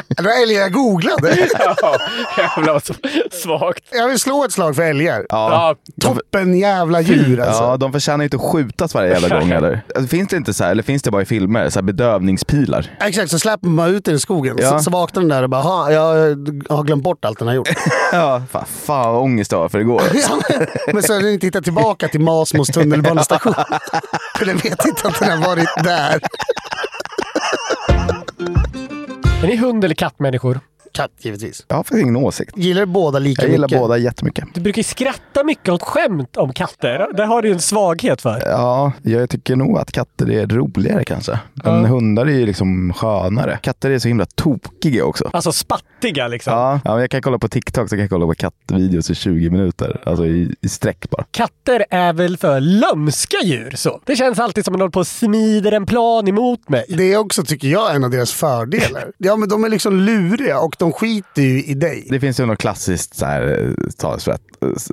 [0.08, 1.48] Det var älgar jag googlade.
[1.60, 1.98] Ja,
[2.38, 2.84] jävlar vad
[3.34, 3.84] svagt.
[3.92, 5.26] Jag vill slå ett slag för älgar.
[5.30, 5.76] Ja.
[6.02, 7.64] Toppen jävla djur alltså.
[7.64, 9.82] Ja, de förtjänar inte att skjutas varje jävla gång eller?
[9.96, 12.92] Alltså, finns det inte så här, eller finns det bara i filmer, så här bedövningspilar?
[13.02, 14.56] Exakt, så släpper man ut den i skogen.
[14.60, 14.70] Ja.
[14.78, 16.04] Så, så vaknar den där och bara, "Ha, jag
[16.70, 17.70] har glömt bort allt den har gjort.
[18.12, 20.02] Ja, fan, fan vad ångest jag har för igår.
[20.14, 20.58] Ja,
[20.94, 23.54] men så har den inte hittat tillbaka till Masmos tunnelbanestation.
[24.38, 26.20] För den vet inte att den har varit där.
[29.44, 30.60] Är ni hund eller kattmänniskor?
[30.94, 31.66] Katt givetvis.
[31.68, 32.58] Jag har faktiskt ingen åsikt.
[32.58, 33.80] Gillar du båda lika Jag gillar mycket?
[33.80, 34.46] båda jättemycket.
[34.54, 37.08] Du brukar ju skratta mycket åt skämt om katter.
[37.18, 38.42] Det har du ju en svaghet för.
[38.46, 41.40] Ja, jag tycker nog att katter är roligare kanske.
[41.54, 41.88] Men Ja.
[41.88, 43.60] hundar är ju liksom skönare.
[43.62, 45.30] Katter är så himla tokiga också.
[45.34, 46.54] Alltså spattiga liksom.
[46.54, 49.16] Ja, ja men jag kan kolla på TikTok så kan jag kolla på kattvideos i
[49.16, 50.02] 20 minuter.
[50.06, 51.24] Alltså i, i sträck bara.
[51.32, 54.02] Katter är väl för lömska djur så.
[54.06, 56.86] Det känns alltid som att de håller på och smider en plan emot mig.
[56.90, 59.12] Det är också, tycker jag, en av deras fördelar.
[59.18, 62.08] Ja, men de är liksom luriga och de skiter ju i dig.
[62.10, 64.42] Det finns ju något klassiskt så här, eh, talsrätt.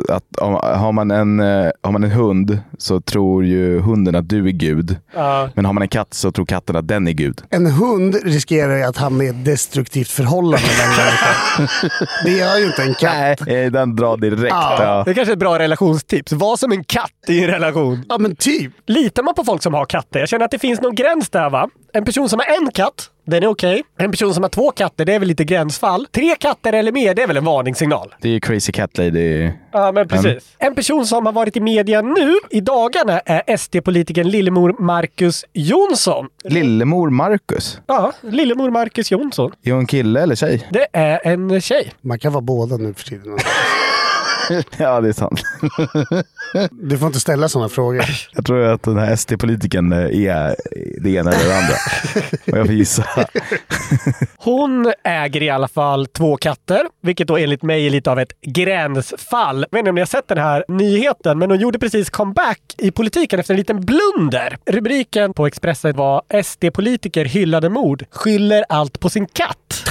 [0.09, 4.29] Att om, har, man en, eh, har man en hund så tror ju hunden att
[4.29, 4.97] du är Gud.
[5.15, 5.49] Ja.
[5.55, 7.43] Men har man en katt så tror katten att den är Gud.
[7.51, 10.67] En hund riskerar ju att hamna i ett destruktivt förhållande.
[12.25, 13.41] Det gör ju inte en katt.
[13.47, 14.47] Nej, eh, den drar direkt.
[14.51, 14.77] Ja.
[14.79, 15.03] Ja.
[15.05, 16.33] Det är kanske är ett bra relationstips.
[16.33, 18.05] Var som en katt i en relation.
[18.09, 18.73] Ja, men typ.
[18.87, 20.21] Litar man på folk som har katter?
[20.21, 21.71] Jag känner att det finns någon gräns där va?
[21.93, 23.83] En person som har en katt, den är okej.
[23.99, 26.07] En person som har två katter, det är väl lite gränsfall.
[26.11, 28.15] Tre katter eller mer, det är väl en varningssignal.
[28.21, 29.51] Det är ju Crazy Cat Lady.
[29.73, 30.57] Ja, men precis.
[30.59, 36.29] En person som har varit i media nu i dagarna är SD-politikern Lillemor Marcus Jonsson.
[36.45, 37.81] Lillemor Marcus.
[37.87, 39.53] Ja, Lillemor Marcus Jonsson.
[39.63, 40.69] Är hon kille eller tjej?
[40.71, 41.93] Det är en tjej.
[42.01, 43.39] Man kan vara båda nu för tiden.
[44.77, 45.43] ja, det är sant.
[46.71, 48.05] Du får inte ställa sådana frågor.
[48.33, 50.57] Jag tror att den här SD-politikern är
[51.01, 51.75] det ena eller det andra.
[52.53, 53.05] Och jag får gissa.
[54.37, 58.41] Hon äger i alla fall två katter, vilket då enligt mig är lite av ett
[58.41, 59.67] gränsfall.
[59.71, 62.61] Jag vet inte om ni har sett den här nyheten, men hon gjorde precis comeback
[62.79, 64.57] i politiken efter en liten blunder.
[64.67, 69.85] Rubriken på Expressen var SD-politiker hyllade mord, skyller allt på sin katt.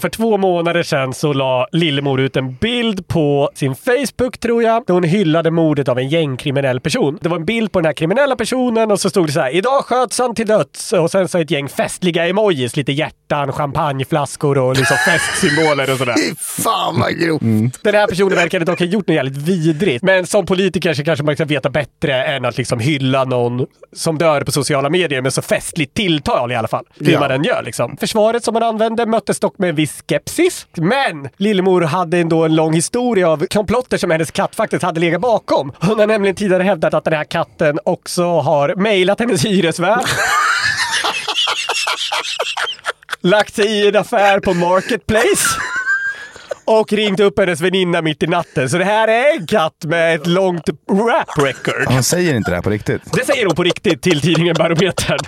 [0.00, 4.82] För två månader sedan så la Lillemor ut en bild på sin Facebook, tror jag,
[4.86, 7.18] där hon hyllade mordet av en gängkriminell person.
[7.22, 9.54] Det var en bild på den här kriminella personen och så stod det så här
[9.54, 14.58] “Idag sköts han till döds” och sen så ett gäng festliga emojis, lite hjärtan, champagneflaskor
[14.58, 16.14] och liksom festsymboler och sådär.
[16.62, 17.42] Fan vad grovt.
[17.82, 20.02] Den här personen verkade dock ha gjort något jävligt vidrigt.
[20.04, 24.18] Men som politiker så kanske man ska veta bättre än att liksom hylla någon som
[24.18, 26.84] dör på sociala medier med så festligt tilltal i alla fall.
[26.98, 27.20] Hur Ja.
[27.20, 27.96] man än gör liksom.
[27.96, 30.66] Försvaret som man använde möttes dock med en viss skepsis.
[30.76, 35.20] Men Lillemor hade ändå en lång historia av komplotter som hennes katt faktiskt hade legat
[35.20, 35.72] bakom.
[35.80, 40.04] Hon har nämligen tidigare hävdat att den här katten också har mejlat hennes hyresvärd.
[43.20, 45.60] lagt sig i en affär på Marketplace.
[46.66, 48.70] Och ringt upp hennes väninna mitt i natten.
[48.70, 51.86] Så det här är en katt med ett långt rap record.
[51.86, 53.02] Hon säger inte det här på riktigt.
[53.12, 55.18] Det säger hon på riktigt till tidningen Barometern.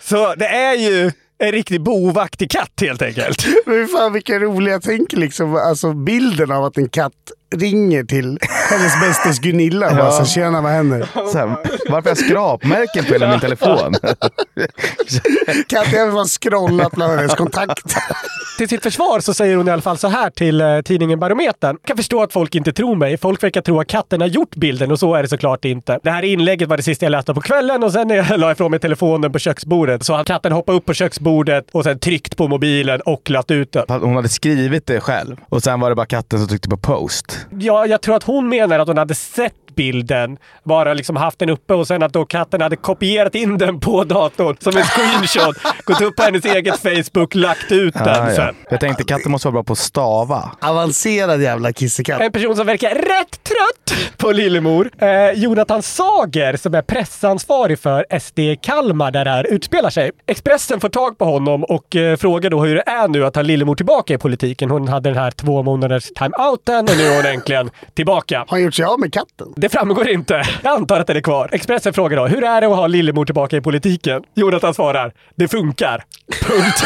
[0.00, 3.46] Så det är ju en riktig bovaktig katt helt enkelt.
[3.66, 8.38] Men fan vilka roliga, jag tänker liksom, alltså bilden av att en katt ringer till
[8.70, 10.12] hennes bästis Gunilla och bara Ja.
[10.12, 11.08] så tjena vad händer?
[11.32, 11.46] Så här,
[11.88, 13.94] varför har jag skrapmärken på hela min telefon?
[15.68, 18.02] Katten har i alla fall scrollat bland hennes kontakter.
[18.58, 21.76] Till sitt försvar så säger hon i alla fall så här till eh, tidningen Barometern.
[21.82, 23.18] Jag kan förstå att folk inte tror mig.
[23.18, 25.98] Folk verkar tro att katten har gjort bilden och så är det såklart inte.
[26.02, 28.52] Det här inlägget var det sista jag läste på kvällen och sen när jag la
[28.52, 32.36] ifrån mig telefonen på köksbordet så har katten hoppat upp på köksbordet och sen tryckt
[32.36, 33.84] på mobilen och lagt ut den.
[33.88, 37.37] Hon hade skrivit det själv och sen var det bara katten som tryckte på post.
[37.58, 41.50] Ja, jag tror att hon menar att hon hade sett bilden, bara liksom haft den
[41.50, 45.56] uppe och sen att då katten hade kopierat in den på datorn som en screenshot,
[45.84, 48.08] gått upp på hennes eget Facebook, lagt ut den.
[48.08, 48.46] Ah, så ja.
[48.46, 48.56] katten.
[48.70, 50.50] Jag tänkte katten måste vara bra på att stava.
[50.60, 52.20] Avancerad jävla kissekatt.
[52.20, 54.90] En person som verkar rätt trött på Lillemor.
[54.98, 60.10] Eh, Jonathan Sager som är pressansvarig för SD Kalmar där det här utspelar sig.
[60.26, 63.42] Expressen får tag på honom och eh, frågar då hur det är nu att ha
[63.42, 64.70] Lillemor tillbaka i politiken.
[64.70, 68.38] Hon hade den här två månaders time-outen och nu är hon äntligen tillbaka.
[68.38, 69.52] Har han gjort sig av med katten?
[69.56, 70.42] Det framgår inte.
[70.62, 71.48] Jag antar att den är kvar.
[71.52, 74.22] Expressen frågar då, hur är det att ha Lillemor tillbaka i politiken?
[74.34, 76.04] Jonathan svarar, det funkar.
[76.42, 76.84] Punkt.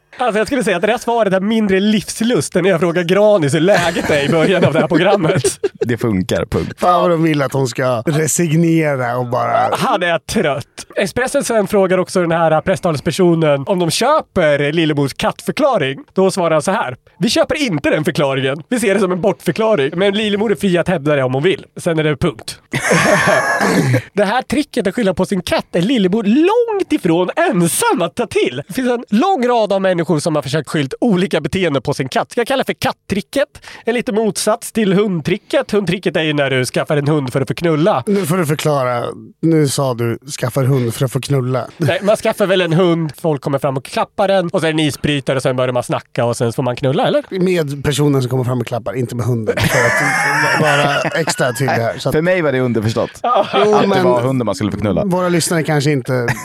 [0.18, 3.02] Alltså jag skulle säga att det där svaret är mindre livslust än när jag frågar
[3.02, 5.42] Granis hur läget är i början av det här programmet.
[5.72, 6.72] Det funkar, punkt.
[6.78, 9.70] Fan vad de vill att hon ska resignera och bara...
[9.72, 10.66] Han är trött.
[10.96, 15.98] Expressen sen frågar också den här presstalespersonen om de köper Lillemors kattförklaring.
[16.12, 16.96] Då svarar han så här.
[17.18, 18.62] Vi köper inte den förklaringen.
[18.68, 19.90] Vi ser det som en bortförklaring.
[19.94, 21.64] Men Lillemor är fri att hävda det om hon vill.
[21.76, 22.60] Sen är det punkt.
[24.12, 28.26] det här tricket att skylla på sin katt är Lillemor långt ifrån ensam att ta
[28.26, 28.62] till.
[28.68, 32.08] Det finns en lång rad av människor som har försökt skylla olika beteenden på sin
[32.08, 32.30] katt.
[32.32, 33.48] Ska jag kalla det för katttricket?
[33.84, 35.70] En liten motsats till hundtricket.
[35.70, 38.02] Hundtricket är ju när du skaffar en hund för att få knulla.
[38.06, 39.04] Nu får du förklara.
[39.42, 41.66] Nu sa du skaffar hund för att få knulla.
[41.76, 44.72] Nej, man skaffar väl en hund, folk kommer fram och klappar den och så är
[44.72, 47.24] det en isbrytare och sen börjar man snacka och sen får man knulla, eller?
[47.40, 49.56] Med personen som kommer fram och klappar, inte med hunden.
[49.58, 51.98] För att vara extra tydlig här.
[51.98, 53.10] Så att, För mig var det underförstått.
[53.22, 53.28] Jo,
[53.74, 55.04] att det var hunden man skulle få knulla.
[55.04, 56.26] våra lyssnare kanske inte...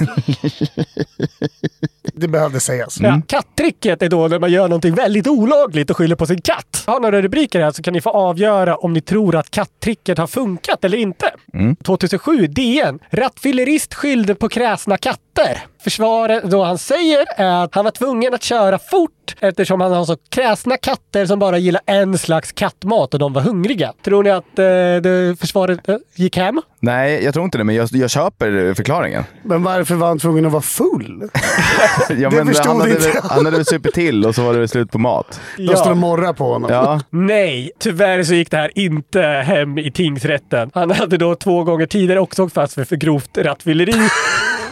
[2.03, 2.99] det behövde sägas.
[2.99, 3.21] Ja.
[3.27, 6.83] Katttricket är då när man gör någonting väldigt olagligt och skyller på sin katt.
[6.85, 10.17] Jag har några rubriker här så kan ni få avgöra om ni tror att katttricket
[10.17, 11.31] har funkat eller inte.
[11.83, 12.99] 2007, DN.
[13.09, 15.57] Rattfyllerist skyllde på kräsna katter.
[15.83, 20.05] Försvaret då han säger är att han var tvungen att köra fort eftersom han har
[20.05, 23.93] så kräsna katter som bara gillar en slags kattmat och de var hungriga.
[24.05, 24.65] Tror ni att eh,
[25.03, 26.61] det försvaret eh, gick hem?
[26.79, 29.23] Nej, jag tror inte det, men jag, jag köper förklaringen.
[29.43, 31.29] Men varför var han tvungen att vara full?
[32.09, 34.43] Ja, Det men förstod han, hade, inte väl- han hade väl supit till och så
[34.43, 35.41] var det väl slut på mat.
[35.57, 36.71] De står och morrar på honom.
[36.71, 36.99] Ja.
[37.09, 40.71] Nej, tyvärr så gick det här inte hem i tingsrätten.
[40.73, 43.93] Han hade då två gånger tidigare också fast för, för grovt rattfylleri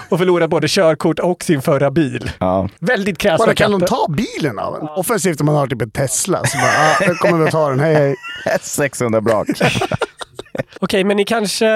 [0.09, 2.31] och förlorat både körkort och sin förra bil.
[2.39, 2.69] Ja.
[2.79, 4.87] Väldigt kräsna Bara kan de ta bilen av en?
[4.87, 6.45] Offensivt om man har typ en Tesla.
[6.45, 7.79] Så bara, ah, nu kommer vi att ta den.
[7.79, 8.15] Hej hej.
[8.61, 9.47] 600 brak.
[10.81, 11.67] Okej, men ni kanske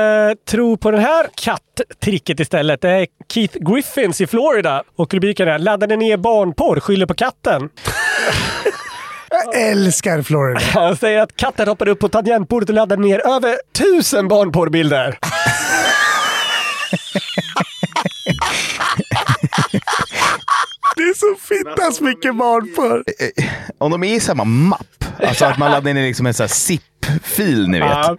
[0.50, 2.82] tror på den här katttricket istället.
[2.82, 7.70] Det är Keith Griffins i Florida och rubriken är “Laddade ner barnporr, skyller på katten”.
[9.30, 10.60] Jag älskar Florida.
[10.74, 15.20] Han säger att katten hoppade upp på tangentbordet och laddade ner över tusen barnporrbilder.
[21.04, 23.04] Det är så fittas mycket barnporr.
[23.78, 26.47] Om de är i samma mapp, alltså att man laddar ner liksom en sån här
[26.49, 27.89] zip-fil ni vet.
[27.89, 28.18] Ja.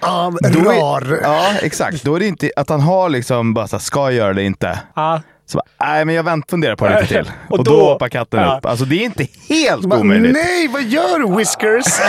[0.00, 1.18] Ja, Då är- rar.
[1.22, 2.02] Ja, exakt.
[2.04, 4.42] Då är det inte att han har liksom bara så här, ska jag göra det
[4.42, 4.78] inte?
[4.96, 5.22] Ja.
[5.46, 7.32] Så bara, nej men jag vänt, funderar på det lite till.
[7.48, 8.56] Och Och, då- då, hoppar katten ja.
[8.58, 8.66] upp.
[8.66, 10.32] Alltså det är inte helt Bara, omöjligt.
[10.32, 11.84] Nej, vad gör du Whiskers?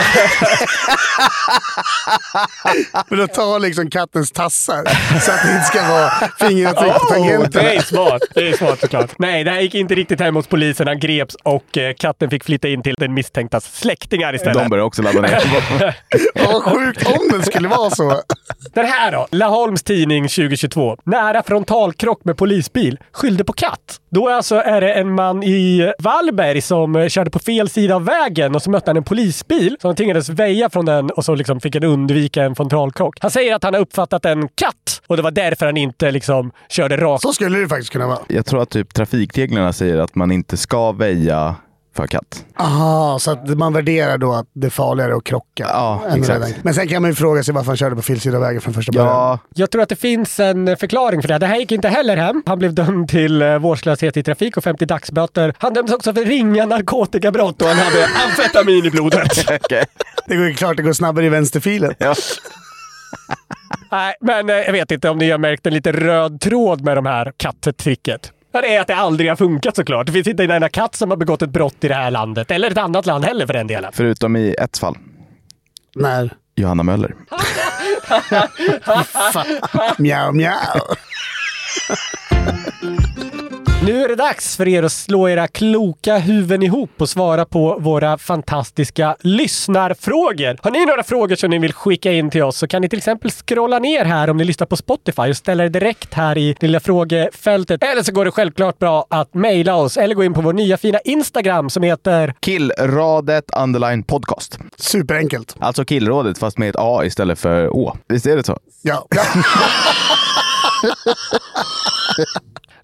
[3.08, 4.84] Men att ta liksom kattens tassar
[5.20, 7.64] så att det inte ska vara fingeravtryck på Oh, tangenterna.
[7.68, 8.22] det är smart.
[8.34, 9.10] Det är smart såklart.
[9.18, 10.86] Nej, det här gick inte riktigt hem hos polisen.
[10.86, 14.54] Han greps och eh, katten fick flytta in till den misstänktas släktingar istället.
[14.58, 15.42] De börjar också ladda ner.
[16.52, 18.22] Vad sjukt om det skulle vara så.
[18.74, 19.26] Den här då?
[19.30, 20.96] Laholms Tidning 2022.
[21.04, 22.98] Nära frontalkrock med polisbil.
[23.28, 24.00] Skyllde på katt.
[24.10, 28.04] Då alltså är det en man i Vallberg som eh, körde på fel sida av
[28.04, 29.76] vägen och så mötte han en polisbil.
[29.82, 33.16] Så han tvingades väja från den och så liksom fick han undvika en frontalkrock.
[33.20, 36.50] Han säger att han har uppfattat en katt och det var därför han inte liksom
[36.68, 37.22] körde rakt.
[37.22, 38.18] Så skulle det faktiskt kunna vara.
[38.28, 41.56] Jag tror att typ trafikreglerna säger att man inte ska väja
[41.98, 42.44] för katt.
[42.58, 45.66] Aha, så att man värderar då att det är farligare att krocka.
[45.72, 46.28] Ja, exakt.
[46.28, 46.46] rädda.
[46.62, 48.60] Men sen kan man ju fråga sig varför han körde på fel sida av vägen
[48.60, 49.08] från första början.
[49.08, 51.38] Ja, Jag tror att det finns en förklaring för det.
[51.38, 52.42] Det här gick inte heller hem.
[52.46, 55.54] Han blev dömd till eh, vårdslöshet i trafik och 50 dagsböter.
[55.58, 59.50] Han dömdes också för ringa narkotikabrott och han hade amfetamin i blodet.
[59.64, 59.84] okej.
[60.26, 61.94] Det går ju klart det går snabbare i vänsterfilen.
[61.98, 62.14] Ja.
[63.90, 66.96] Nej, men eh, jag vet inte om ni har märkt en lite röd tråd med
[66.96, 68.32] de här katttricket.
[68.52, 70.06] Ja, Det är att det aldrig har funkat såklart.
[70.06, 72.50] Det finns inte en enda katt som har begått ett brott i det här landet.
[72.50, 73.92] Eller ett annat land heller för den delen.
[73.94, 74.96] Förutom i ett fall.
[75.94, 76.32] När?
[76.56, 77.14] Johanna Möller.
[79.98, 80.54] Mjau, mjau.
[83.82, 87.78] Nu är det dags för er att slå era kloka huvuden ihop och svara på
[87.80, 90.58] våra fantastiska lyssnarfrågor.
[90.62, 92.98] Har ni några frågor som ni vill skicka in till oss så kan ni till
[92.98, 96.56] exempel scrolla ner här om ni lyssnar på Spotify och ställa det direkt här i
[96.60, 97.82] lilla frågefältet.
[97.82, 100.76] Eller så går det självklart bra att mejla oss eller gå in på vår nya
[100.76, 104.58] fina Instagram som heter Killradet underline podcast.
[104.76, 105.56] Superenkelt.
[105.58, 107.96] Alltså killrådet fast med ett A istället för Å.
[108.08, 108.58] Visst är det så?
[108.82, 109.06] Ja.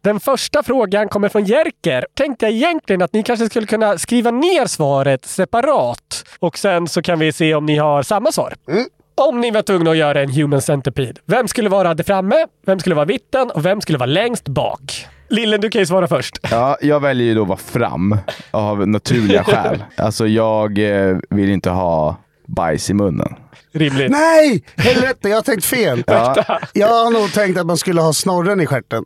[0.02, 2.06] Den första frågan kommer från Jerker.
[2.14, 7.02] Tänkte jag egentligen att ni kanske skulle kunna skriva ner svaret separat och sen så
[7.02, 8.54] kan vi se om ni har samma svar.
[9.14, 12.78] Om ni var tvungna att göra en human centipede, vem skulle vara där framme, vem
[12.78, 15.06] skulle vara mitten och vem skulle vara längst bak?
[15.28, 16.38] Lillen, du kan ju svara först.
[16.50, 18.16] Ja, jag väljer ju då att vara fram
[18.50, 19.84] av naturliga skäl.
[19.96, 22.16] Alltså jag eh, vill inte ha
[22.46, 23.34] bajs i munnen.
[23.72, 24.10] Rimligt.
[24.10, 24.64] Nej!
[24.76, 26.04] Helvete, jag har tänkt fel.
[26.06, 26.44] Ja.
[26.72, 29.04] Jag har nog tänkt att man skulle ha snorren i stjärten.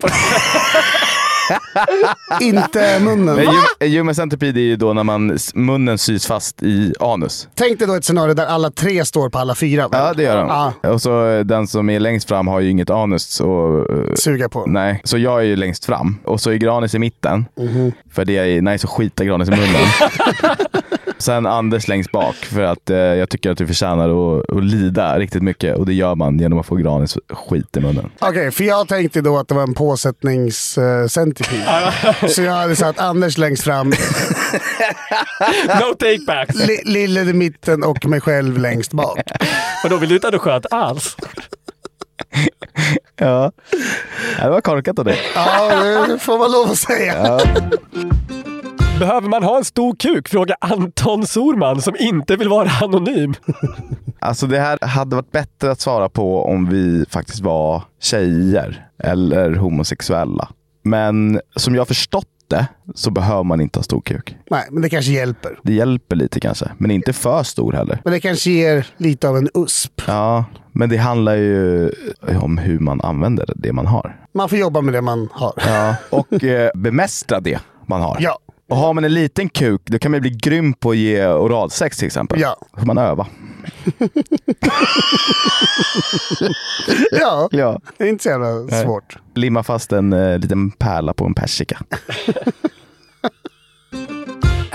[2.40, 3.36] Inte munnen.
[3.80, 7.48] Men human centipede är ju då när man, munnen sys fast i anus.
[7.54, 9.88] Tänk dig då ett scenario där alla tre står på alla fyra.
[9.92, 10.72] Ja, det gör de.
[10.82, 10.90] Ja.
[10.90, 14.66] Och så eh, den som är längst fram har ju inget anus att Suga på.
[14.66, 16.18] Nej, så jag är ju längst fram.
[16.24, 17.44] Och så är Granis i mitten.
[17.56, 17.92] Mhm.
[18.12, 19.66] För det är nice att skita Granis i munnen.
[21.18, 24.08] Sen Anders längst bak för att eh, jag tycker att du förtjänar
[24.38, 25.76] att, att lida riktigt mycket.
[25.76, 28.10] Och det gör man genom att få Granis skit i munnen.
[28.18, 31.92] Okej, för jag tänkte då att det var en påsättningscentripede.
[32.28, 33.88] Så jag hade satt Anders längst fram,
[35.66, 36.54] No take backs.
[36.66, 39.18] Li- Lille i mitten och mig själv längst bak.
[39.84, 41.16] Och då vill du inte ha det skönt alls?
[43.16, 43.52] Ja,
[44.42, 45.18] det var korkat av dig.
[45.34, 47.40] Ja, det får man lov att säga.
[48.98, 50.28] Behöver man ha en stor kuk?
[50.28, 53.34] Frågar Anton Sorman som inte vill vara anonym.
[54.18, 59.54] Alltså det här hade varit bättre att svara på om vi faktiskt var tjejer eller
[59.54, 60.48] homosexuella.
[60.82, 64.36] Men som jag förstått det så behöver man inte ha stor kuk.
[64.50, 65.58] Nej, men det kanske hjälper.
[65.62, 68.00] Det hjälper lite kanske, men inte för stor heller.
[68.04, 70.02] Men det kanske ger lite av en USP.
[70.06, 71.90] Ja, men det handlar ju
[72.42, 74.20] om hur man använder det man har.
[74.34, 75.52] Man får jobba med det man har.
[75.66, 78.16] Ja, och eh, bemästra det man har.
[78.20, 78.38] Ja.
[78.68, 81.96] Och har man en liten kuk, då kan man bli grym på att ge oralsex
[81.96, 82.40] till exempel.
[82.40, 82.56] Ja.
[82.72, 83.26] Då får man öva.
[87.12, 87.80] Ja, Ja.
[87.96, 89.16] det är inte så jävla svårt.
[89.34, 91.78] Limma fast en eh, liten pärla på en persika.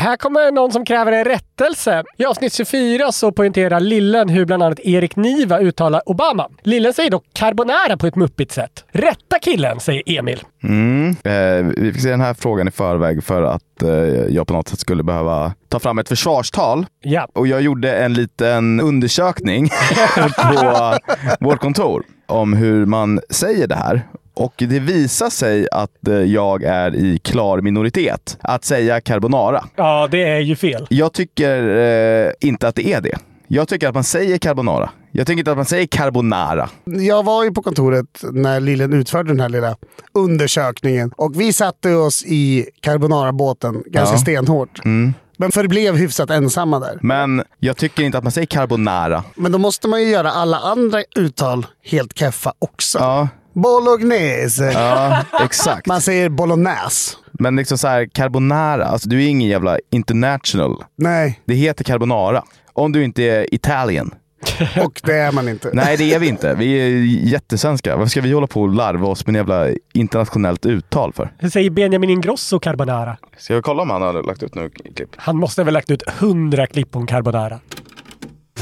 [0.03, 2.03] Här kommer någon som kräver en rättelse.
[2.17, 6.49] I avsnitt 24 så poängterar Lillen hur bland annat Erik Niva uttalar Obama.
[6.63, 8.85] Lillen säger dock carbonara på ett muppigt sätt.
[8.91, 10.43] Rätta killen, säger Emil.
[10.63, 11.09] Mm.
[11.23, 13.89] Eh, vi fick se den här frågan i förväg för att eh,
[14.29, 16.85] jag på något sätt skulle behöva ta fram ett försvarstal.
[17.01, 17.27] Ja.
[17.33, 19.69] Och jag gjorde en liten undersökning
[20.37, 20.97] på
[21.39, 24.01] vårt kontor om hur man säger det här.
[24.33, 29.65] Och det visar sig att eh, jag är i klar minoritet att säga carbonara.
[29.75, 30.87] Ja, det är ju fel.
[30.89, 33.17] Jag tycker eh, inte att det är det.
[33.47, 34.89] Jag tycker att man säger carbonara.
[35.11, 36.69] Jag tycker inte att man säger carbonara.
[36.85, 39.75] Jag var ju på kontoret när Lillen utförde den här lilla
[40.13, 44.19] undersökningen och vi satte oss i carbonara-båten ganska Ja.
[44.19, 44.85] stenhårt.
[44.85, 45.13] Mm.
[45.37, 46.97] Men förblev hyfsat ensamma där.
[47.01, 49.23] Men jag tycker inte att man säger carbonara.
[49.35, 52.99] Men då måste man ju göra alla andra uttal helt keffa också.
[52.99, 54.71] Ja, Bolognese.
[54.73, 55.87] ja exakt.
[55.87, 57.15] Man säger bolognese.
[57.31, 60.83] Men liksom så här, carbonara, alltså du är ingen jävla international.
[60.95, 62.43] Nej, Det heter carbonara.
[62.73, 64.13] Om du inte är Italien.
[64.85, 65.69] och det är man inte.
[65.73, 66.55] Nej, det är vi inte.
[66.55, 66.89] Vi är
[67.31, 67.95] jättesvenska.
[67.95, 71.33] Varför ska vi hålla på och larva oss med en jävla internationellt uttal för?
[71.37, 73.17] Hur säger Benjamin Ingrosso carbonara?
[73.37, 75.09] Ska jag kolla om han har lagt ut något klipp?
[75.15, 77.59] Han måste ha väl lagt ut hundra klipp om carbonara.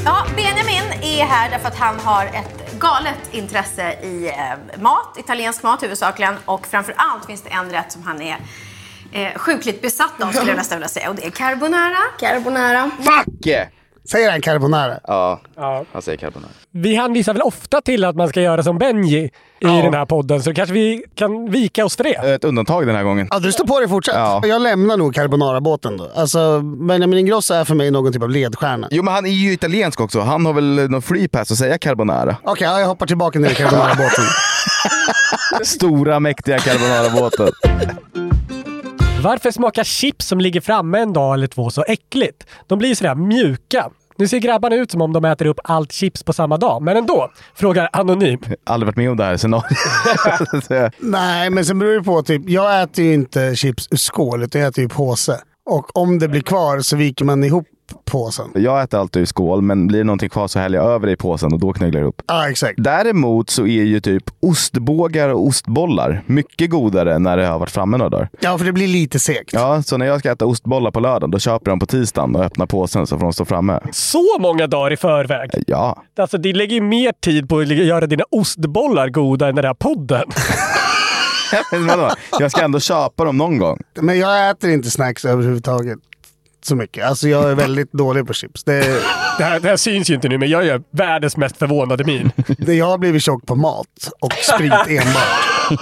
[0.06, 5.64] Ja, Benjamin är här därför att han har ett galet intresse i eh, mat, italiensk
[5.64, 6.36] mat huvudsakligen.
[6.46, 8.38] Och framför allt finns det en rätt som han är
[9.12, 11.10] eh, sjukligt besatt av skulle jag nästan vilja säga.
[11.10, 11.98] Och det är carbonara.
[12.20, 12.92] Carbonara.
[12.98, 13.68] Fuck yeah!
[14.12, 15.00] Säger han carbonara?
[15.08, 15.86] Ja, Ja.
[15.94, 16.52] han säger carbonara.
[16.72, 19.24] Vi hänvisar väl ofta till att man ska göra som Benji
[19.60, 22.10] i den här podden, så kanske vi kan vika oss för det.
[22.34, 23.28] Ett undantag den här gången.
[23.32, 24.16] Ja, du står på dig fortsatt.
[24.16, 24.42] Ja.
[24.48, 26.12] Jag lämnar nog carbonara-båten då.
[26.16, 28.88] Alltså, Benjamin Ingrosso är för mig någon typ av ledstjärna.
[28.92, 30.20] Jo, men han är ju italiensk också.
[30.20, 32.36] Han har väl någon free pass att säga carbonara.
[32.44, 34.26] Okej, ja, jag hoppar tillbaka ner i carbonara-båten.
[35.64, 37.50] Stora, mäktiga carbonara-båten.
[39.24, 42.46] Varför smakar chips som ligger framme en dag eller två så äckligt?
[42.68, 43.90] De blir ju sådär mjuka.
[44.22, 46.98] Nu ser grabbarna ut som om de äter upp allt chips på samma dag, men
[46.98, 48.40] ändå, frågar Anonym.
[48.64, 50.94] Aldrig varit med om det här scenariot.
[51.00, 52.24] Nej, men sen beror det på.
[52.24, 55.40] Typ, jag äter ju inte chips ur skål, utan jag äter ju påse.
[55.66, 57.68] Och om det blir kvar så viker man ihop
[58.06, 58.46] påsen.
[58.56, 61.14] jag äter alltid i skål, men blir det någonting kvar så häller jag över det
[61.14, 62.22] i påsen och då knögglar jag ihop.
[62.28, 62.74] Ja, exakt.
[62.78, 67.98] Däremot så är ju typ ostbågar och ostbollar mycket godare när det har varit framme
[67.98, 68.30] några dagar.
[68.40, 69.54] Ja, för det blir lite segt.
[69.54, 72.36] Ja, så när jag ska äta ostbollar på lördagen, då köper jag dem på tisdagen
[72.36, 73.80] och öppnar påsen så får de stå framme.
[73.92, 75.50] Så många dagar i förväg!
[75.68, 76.04] Ja.
[76.18, 79.74] Alltså, det lägger ju mer tid på att göra dina ostbollar goda än den här
[79.74, 80.24] podden.
[82.40, 83.80] Jag ska ändå köpa dem någon gång.
[84.02, 86.00] Men jag äter inte snacks överhuvudtaget.
[86.66, 87.06] Så mycket.
[87.06, 88.64] Alltså jag är väldigt dålig på chips.
[88.64, 88.80] Det,
[89.38, 92.32] Det här, det här syns ju inte nu, men jag gör världens mest förvånade min.
[92.58, 93.88] det, jag har blivit tjock på mat
[94.20, 95.80] och sprit enbart.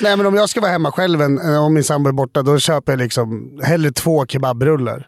[0.00, 2.58] Nej men om jag ska vara hemma själv, en, om min sambo är borta, då
[2.58, 5.06] köper jag liksom hellre två kebabrullar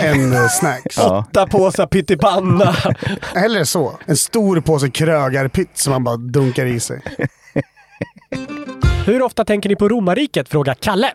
[0.00, 0.98] än eh, snacks.
[0.98, 2.76] Åtta påsar pyttipanna.
[3.34, 3.92] Hellre så.
[4.06, 7.02] En stor påse krögarpytt som man bara dunkar i sig.
[9.06, 10.48] Hur ofta tänker ni på romarriket?
[10.48, 11.12] Frågar Kalle.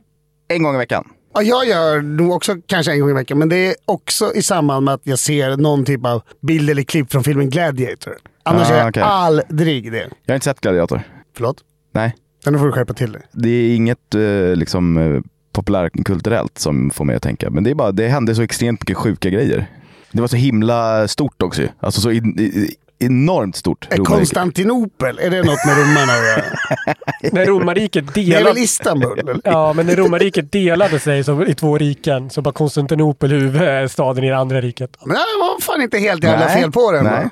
[0.47, 1.07] En gång i veckan.
[1.33, 4.41] Ja, jag gör nog också kanske en gång i veckan, men det är också i
[4.41, 8.13] samband med att jag ser någon typ av bild eller klipp från filmen Gladiator.
[8.43, 9.97] Annars Ah, gör jag aldrig det.
[10.25, 11.01] Jag har inte sett Gladiator.
[11.35, 11.57] Förlåt?
[11.91, 12.15] Nej.
[12.45, 13.21] Nu får du skärpa till dig.
[13.31, 15.21] Det är inget eh, liksom eh,
[15.53, 17.49] populärkulturellt som får mig att tänka.
[17.49, 19.67] Men det är bara, det hände så extremt mycket sjuka grejer.
[20.11, 21.61] Det var så himla stort också.
[21.79, 22.51] Alltså så in,
[22.99, 23.87] enormt stort.
[23.89, 23.97] Är.
[23.97, 26.43] Konstantinopel, är det något med romarna att göra?
[27.31, 28.45] När romarriket Det är delade...
[28.45, 29.19] väl Istanbul?
[29.19, 29.41] eller?
[29.43, 34.29] Ja, men när romarriket delade sig så, i två riken så var Konstantinopel huvudstaden i
[34.29, 34.97] det andra riket.
[35.05, 36.61] Men det var fan inte helt jävla Nej.
[36.61, 37.03] fel på den.
[37.03, 37.13] Nej.
[37.13, 37.29] va?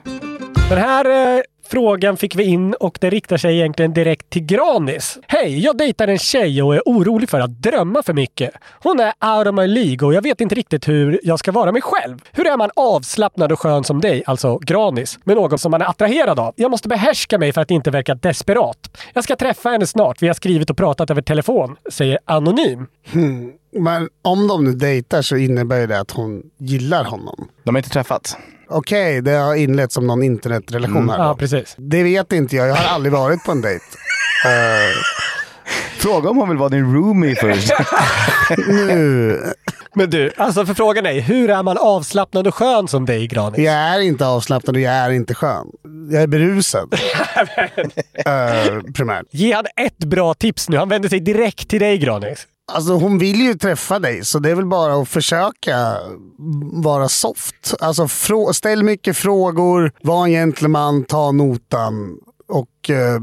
[0.70, 5.20] Den här eh, frågan fick vi in och det riktar sig egentligen direkt till Granis.
[5.28, 8.52] Hej, jag dejtar en tjej och är orolig för att drömma för mycket.
[8.84, 11.72] Hon är out of my League och jag vet inte riktigt hur jag ska vara
[11.72, 12.22] mig själv.
[12.32, 15.86] Hur är man avslappnad och skön som dig, alltså Granis, med någon som man är
[15.86, 16.54] attraherad av?
[16.58, 18.98] Jag måste behärska mig för att inte verka desperat.
[19.14, 20.22] Jag ska träffa henne snart.
[20.22, 22.88] Vi har skrivit och pratat över telefon, säger Anonym.
[23.12, 23.54] Hmm.
[23.80, 27.48] Men om de nu dejtar så innebär det att hon gillar honom.
[27.64, 28.38] De har inte träffats.
[28.70, 31.18] Okej, det har inletts som någon internetrelation här.
[31.18, 31.36] Ja, då.
[31.36, 31.76] precis.
[31.78, 32.68] Det vet inte jag.
[32.68, 33.86] Jag har aldrig varit på en dejt.
[34.46, 34.96] Eh,
[35.98, 37.72] Fråga om hon vill vara din roomie först.
[38.68, 39.40] nu.
[39.96, 43.60] Men du, alltså för frågan är, hur är man avslappnad och skön som dig, Granis?
[43.60, 45.68] Jag är inte avslappnad och jag är inte skön.
[46.12, 46.94] Jag är berusad.
[48.26, 49.26] Eh, primärt.
[49.32, 50.78] Ge han ett bra tips nu.
[50.78, 52.48] Han vänder sig direkt till dig, Granis.
[52.68, 55.98] Alltså hon vill ju träffa dig, så det är väl bara att försöka
[56.84, 57.74] vara soft.
[57.80, 58.08] Alltså
[58.54, 63.20] ställ mycket frågor, var en gentleman, ta notan och eh,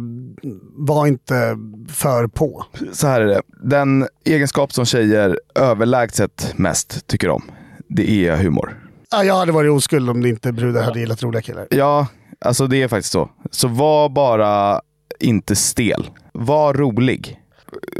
[0.76, 1.57] var inte
[1.88, 2.64] för på.
[2.93, 3.43] Så här är det.
[3.62, 7.43] Den egenskap som tjejer överlägset mest tycker om,
[7.88, 8.78] det är humor.
[9.11, 11.66] Ja, jag hade varit oskuld om det inte brudar hade gillat roliga killar.
[11.70, 12.07] Ja,
[12.40, 13.30] alltså det är faktiskt så.
[13.51, 14.80] Så var bara
[15.20, 16.11] inte stel.
[16.32, 17.41] Var rolig.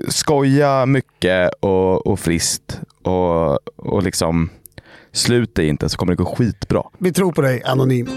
[0.09, 4.51] Skoja mycket och, och friskt och, och liksom
[5.13, 6.83] slut dig inte så kommer det gå skitbra.
[6.99, 8.09] Vi tror på dig, Anonym.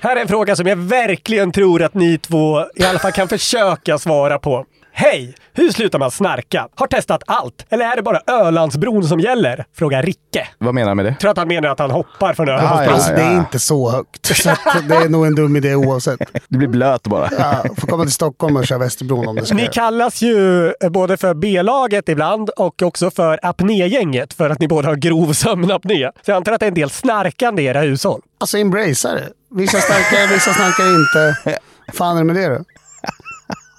[0.00, 3.28] Här är en fråga som jag verkligen tror att ni två i alla fall kan
[3.28, 4.66] försöka svara på.
[4.98, 5.34] Hej!
[5.54, 6.68] Hur slutar man snarka?
[6.74, 7.66] Har testat allt.
[7.70, 9.64] Eller är det bara Ölandsbron som gäller?
[9.76, 10.48] Frågar Ricke.
[10.58, 11.14] Vad menar du med det?
[11.14, 12.84] Tror att han menar att han hoppar från Ah, Ölandsbron.
[12.86, 13.16] ja, Alltså, ja.
[13.16, 14.26] det är inte så högt.
[14.36, 14.48] Så
[14.88, 16.18] det är nog en dum idé oavsett.
[16.48, 17.28] Det blir blöt bara.
[17.38, 21.16] Ja, får komma till Stockholm och köra Västerbron om det ska Ni kallas ju både
[21.16, 26.10] för B-laget ibland och också för apnégänget för att ni båda har grov sömnapné.
[26.24, 28.20] Så jag antar att det är en del snarkande i era hushåll.
[28.40, 29.28] Alltså embracea det.
[29.50, 31.58] Vissa snarkar, vissa snarkar inte.
[31.92, 32.64] fan är det med det då?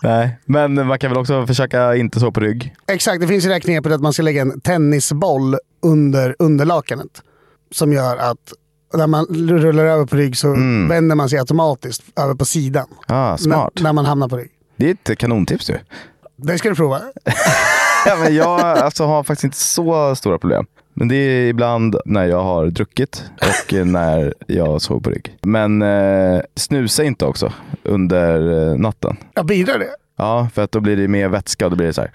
[0.04, 2.76] Nej, men man kan väl också försöka inte så på rygg.
[2.88, 7.22] Exakt, det finns ju det här knepet att man ska lägga en tennisboll under underlakanet.
[7.72, 8.54] Som gör att
[8.93, 10.52] när man rullar över på rygg så
[10.89, 12.88] vänder man sig automatiskt över på sidan.
[13.08, 13.72] Ah, smart.
[13.76, 14.52] När, när man hamnar på rygg.
[14.76, 15.76] Det är ett kanontips ju.
[16.36, 17.02] Det ska du prova.
[18.06, 20.66] Ja, men jag alltså, har faktiskt inte så stora problem.
[21.00, 25.38] Men det är ibland när jag har druckit och när jag sover på rygg.
[25.41, 29.18] Men eh, snusa inte också under eh, natten.
[29.34, 29.89] Jag bidrar det.
[30.18, 32.12] Ja, för att då blir det mer vätska och då blir det så här.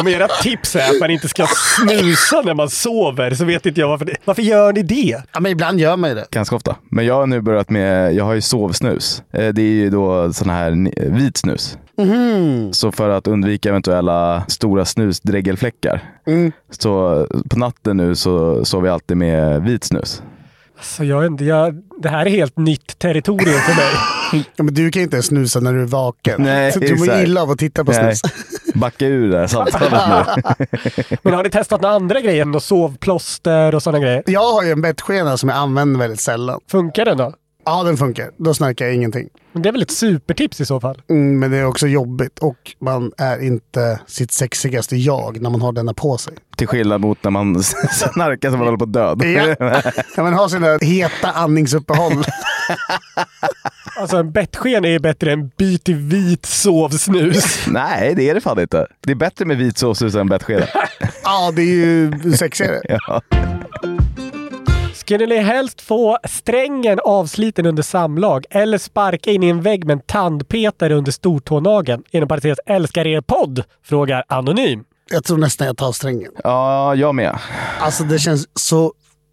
[0.00, 3.80] Om era tips är att man inte ska snusa när man sover så vet inte
[3.80, 4.04] jag varför.
[4.04, 4.16] Det.
[4.24, 5.22] Varför gör ni det?
[5.32, 6.26] Ja, men ibland gör man ju det.
[6.30, 6.76] Ganska ofta.
[6.90, 9.22] Men jag har nu börjat med, jag har ju sovsnus.
[9.32, 11.78] Eh, Det är ju då sån här vit snus.
[12.72, 16.02] Så för att undvika eventuella stora snusdregelfläckar.
[16.70, 20.22] Så på natten nu så sover jag alltid med vit snus.
[20.84, 23.92] Alltså jag, inte- jag, det här är helt nytt territorium för mig.
[24.56, 26.42] Ja, men du kan ju inte ens snusa när du är vaken.
[26.42, 28.32] Nej, Så du mår illa av att titta på Nej, snus.
[28.74, 30.26] backa ur det här samtalet
[30.58, 30.66] nu.
[31.22, 32.44] Men har ni testat några andra grejer?
[32.44, 34.22] Något sovplåster och sådana grejer?
[34.26, 36.60] Jag har ju en bettskena som jag använder väldigt sällan.
[36.70, 37.32] Funkar den då?
[37.64, 38.30] Ja, den funkar.
[38.38, 39.28] Då snarkar jag ingenting.
[39.54, 41.02] Men det är väl ett supertips i så fall?
[41.10, 45.62] Mm, men det är också jobbigt och man är inte sitt sexigaste jag när man
[45.62, 46.34] har denna på sig.
[46.56, 47.62] Till skillnad mot när man
[48.12, 49.22] snarkar som man håller på att död.
[49.24, 49.66] Ja.
[50.16, 52.24] När man har sina heta andningsuppehåll.
[53.96, 57.66] Alltså en bettsken är bättre än byt till vit sovsnus.
[57.68, 58.86] Nej, det är det fan inte.
[59.00, 60.66] Det är bättre med vit såssus än bettskena.
[61.24, 62.80] ja, det är ju sexigare.
[62.88, 63.22] Ja.
[65.04, 69.94] Skulle ni helst få strängen avsliten under samlag eller sparka in i en vägg med
[69.94, 72.02] en tandpetare under stortånageln?
[72.10, 73.64] Inom parentes älskar er podd?
[73.82, 74.84] Frågar Anonym.
[75.10, 76.32] Jag tror nästan jag tar strängen.
[76.44, 77.38] Ja, jag med.
[77.78, 78.92] Alltså det känns så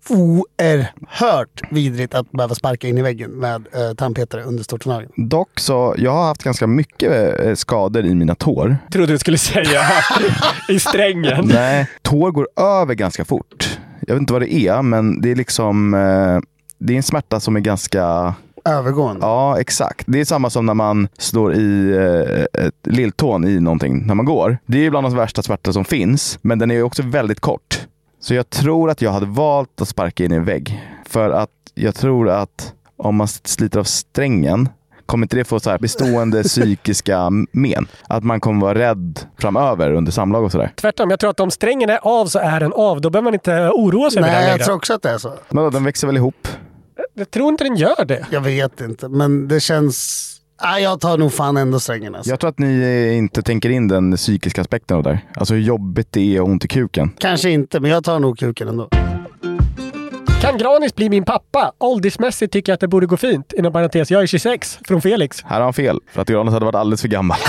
[0.09, 5.11] oerhört vidrigt att behöva sparka in i väggen med eh, tandpetare under stortånageln.
[5.29, 8.77] Dock så, jag har haft ganska mycket eh, skador i mina tår.
[8.91, 9.81] Trodde du skulle säga
[10.69, 11.47] i strängen.
[11.53, 13.79] Nej, tår går över ganska fort.
[14.11, 16.39] Jag vet inte vad det är, men det är liksom, eh,
[16.77, 18.33] det är en smärta som är ganska
[18.65, 19.25] Övergående.
[19.25, 20.03] Ja, exakt.
[20.07, 24.25] Det är samma som när man slår i eh, ett lilltån i någonting när man
[24.25, 24.57] går.
[24.65, 27.87] Det är ju bland de värsta smärtor som finns, men den är också väldigt kort.
[28.19, 30.83] Så jag tror att jag hade valt att sparka in i en vägg.
[31.05, 34.69] För att jag tror att om man sliter av strängen
[35.11, 37.87] kommer inte det få så här bestående psykiska men?
[38.07, 40.71] Att man kommer vara rädd framöver under samlag och sådär?
[40.75, 43.01] Tvärtom, jag tror att om strängen är av så är den av.
[43.01, 44.65] Då behöver man inte oroa sig över det Nej, här jag längre.
[44.65, 45.33] tror också att det är så.
[45.49, 46.47] Men då, den växer väl ihop?
[47.13, 48.25] Jag tror inte den gör det.
[48.31, 50.27] Jag vet inte, men det känns...
[50.63, 52.29] Nej, jag tar nog fan ändå strängen alltså.
[52.29, 55.19] Jag tror att ni eh, inte tänker in den psykiska aspekten av det där.
[55.35, 57.11] Alltså hur jobbigt det är att ha ont i kuken.
[57.17, 58.89] Kanske inte, men jag tar nog kuken ändå.
[60.41, 61.71] Kan Granis bli min pappa?
[61.77, 63.53] Åldersmässigt tycker jag att det borde gå fint.
[63.53, 64.79] Inom parentes, jag är 26.
[64.87, 65.43] Från Felix.
[65.43, 67.37] Här har han fel, för att Granis hade varit alldeles för gammal.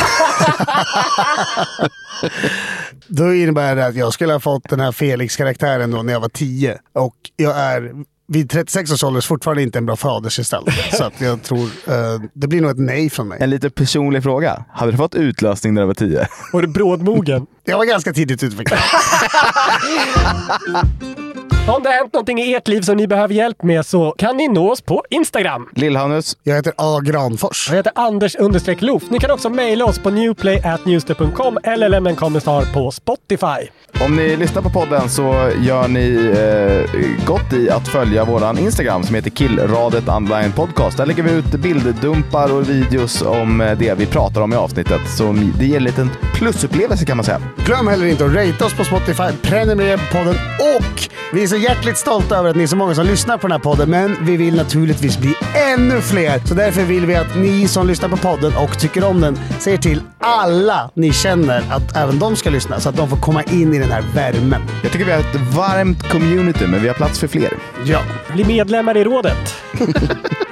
[3.07, 6.29] Då innebär det att jag skulle ha fått den här Felix-karaktären då när jag var
[6.29, 6.79] 10.
[6.93, 7.91] Och jag är
[8.29, 10.69] vid 36 års ålder fortfarande inte en bra fadersgestalt.
[10.93, 13.39] så att jag tror eh, det blir nog ett nej från mig.
[13.41, 14.65] En lite personlig fråga.
[14.71, 16.27] Hade du fått utlösning när du var tio?
[16.53, 17.47] Var du brådmogen?
[17.65, 18.81] Jag var ganska tidigt utvecklad.
[21.67, 24.37] Om det har hänt någonting i ert liv som ni behöver hjälp med så kan
[24.37, 25.69] ni nå oss på Instagram.
[25.75, 26.37] Lillhannes.
[26.43, 27.01] Jag heter A.
[27.01, 27.69] Granfors.
[27.69, 29.03] Jag heter Anders understreck Loof.
[29.11, 33.69] Ni kan också mejla oss på newplay.newster.com eller lämna en kommentar på Spotify.
[34.05, 39.03] Om ni lyssnar på podden så gör ni eh, gott i att följa våran Instagram
[39.03, 40.97] som heter killradet online podcast.
[40.97, 45.01] Där lägger vi ut bilddumpar och videos om eh, det vi pratar om i avsnittet.
[45.19, 47.41] Så det ger en liten plusupplevelse kan man säga.
[47.67, 50.35] Glöm heller inte att rate oss på Spotify, prenumerera på podden
[50.77, 53.47] och vi är så hjärtligt stolta över att ni är så många som lyssnar på
[53.47, 53.91] den här podden.
[53.91, 55.35] Men vi vill naturligtvis bli
[55.75, 56.39] ännu fler.
[56.45, 59.79] Så därför vill vi att ni som lyssnar på podden och tycker om den säger
[59.79, 63.75] till alla ni känner att även de ska lyssna så att de får komma in
[63.75, 64.63] i den här värmen.
[64.83, 67.59] Jag tycker vi har ett varmt community, men vi har plats för fler.
[67.85, 68.01] Ja.
[68.33, 69.55] Bli medlemmar i rådet.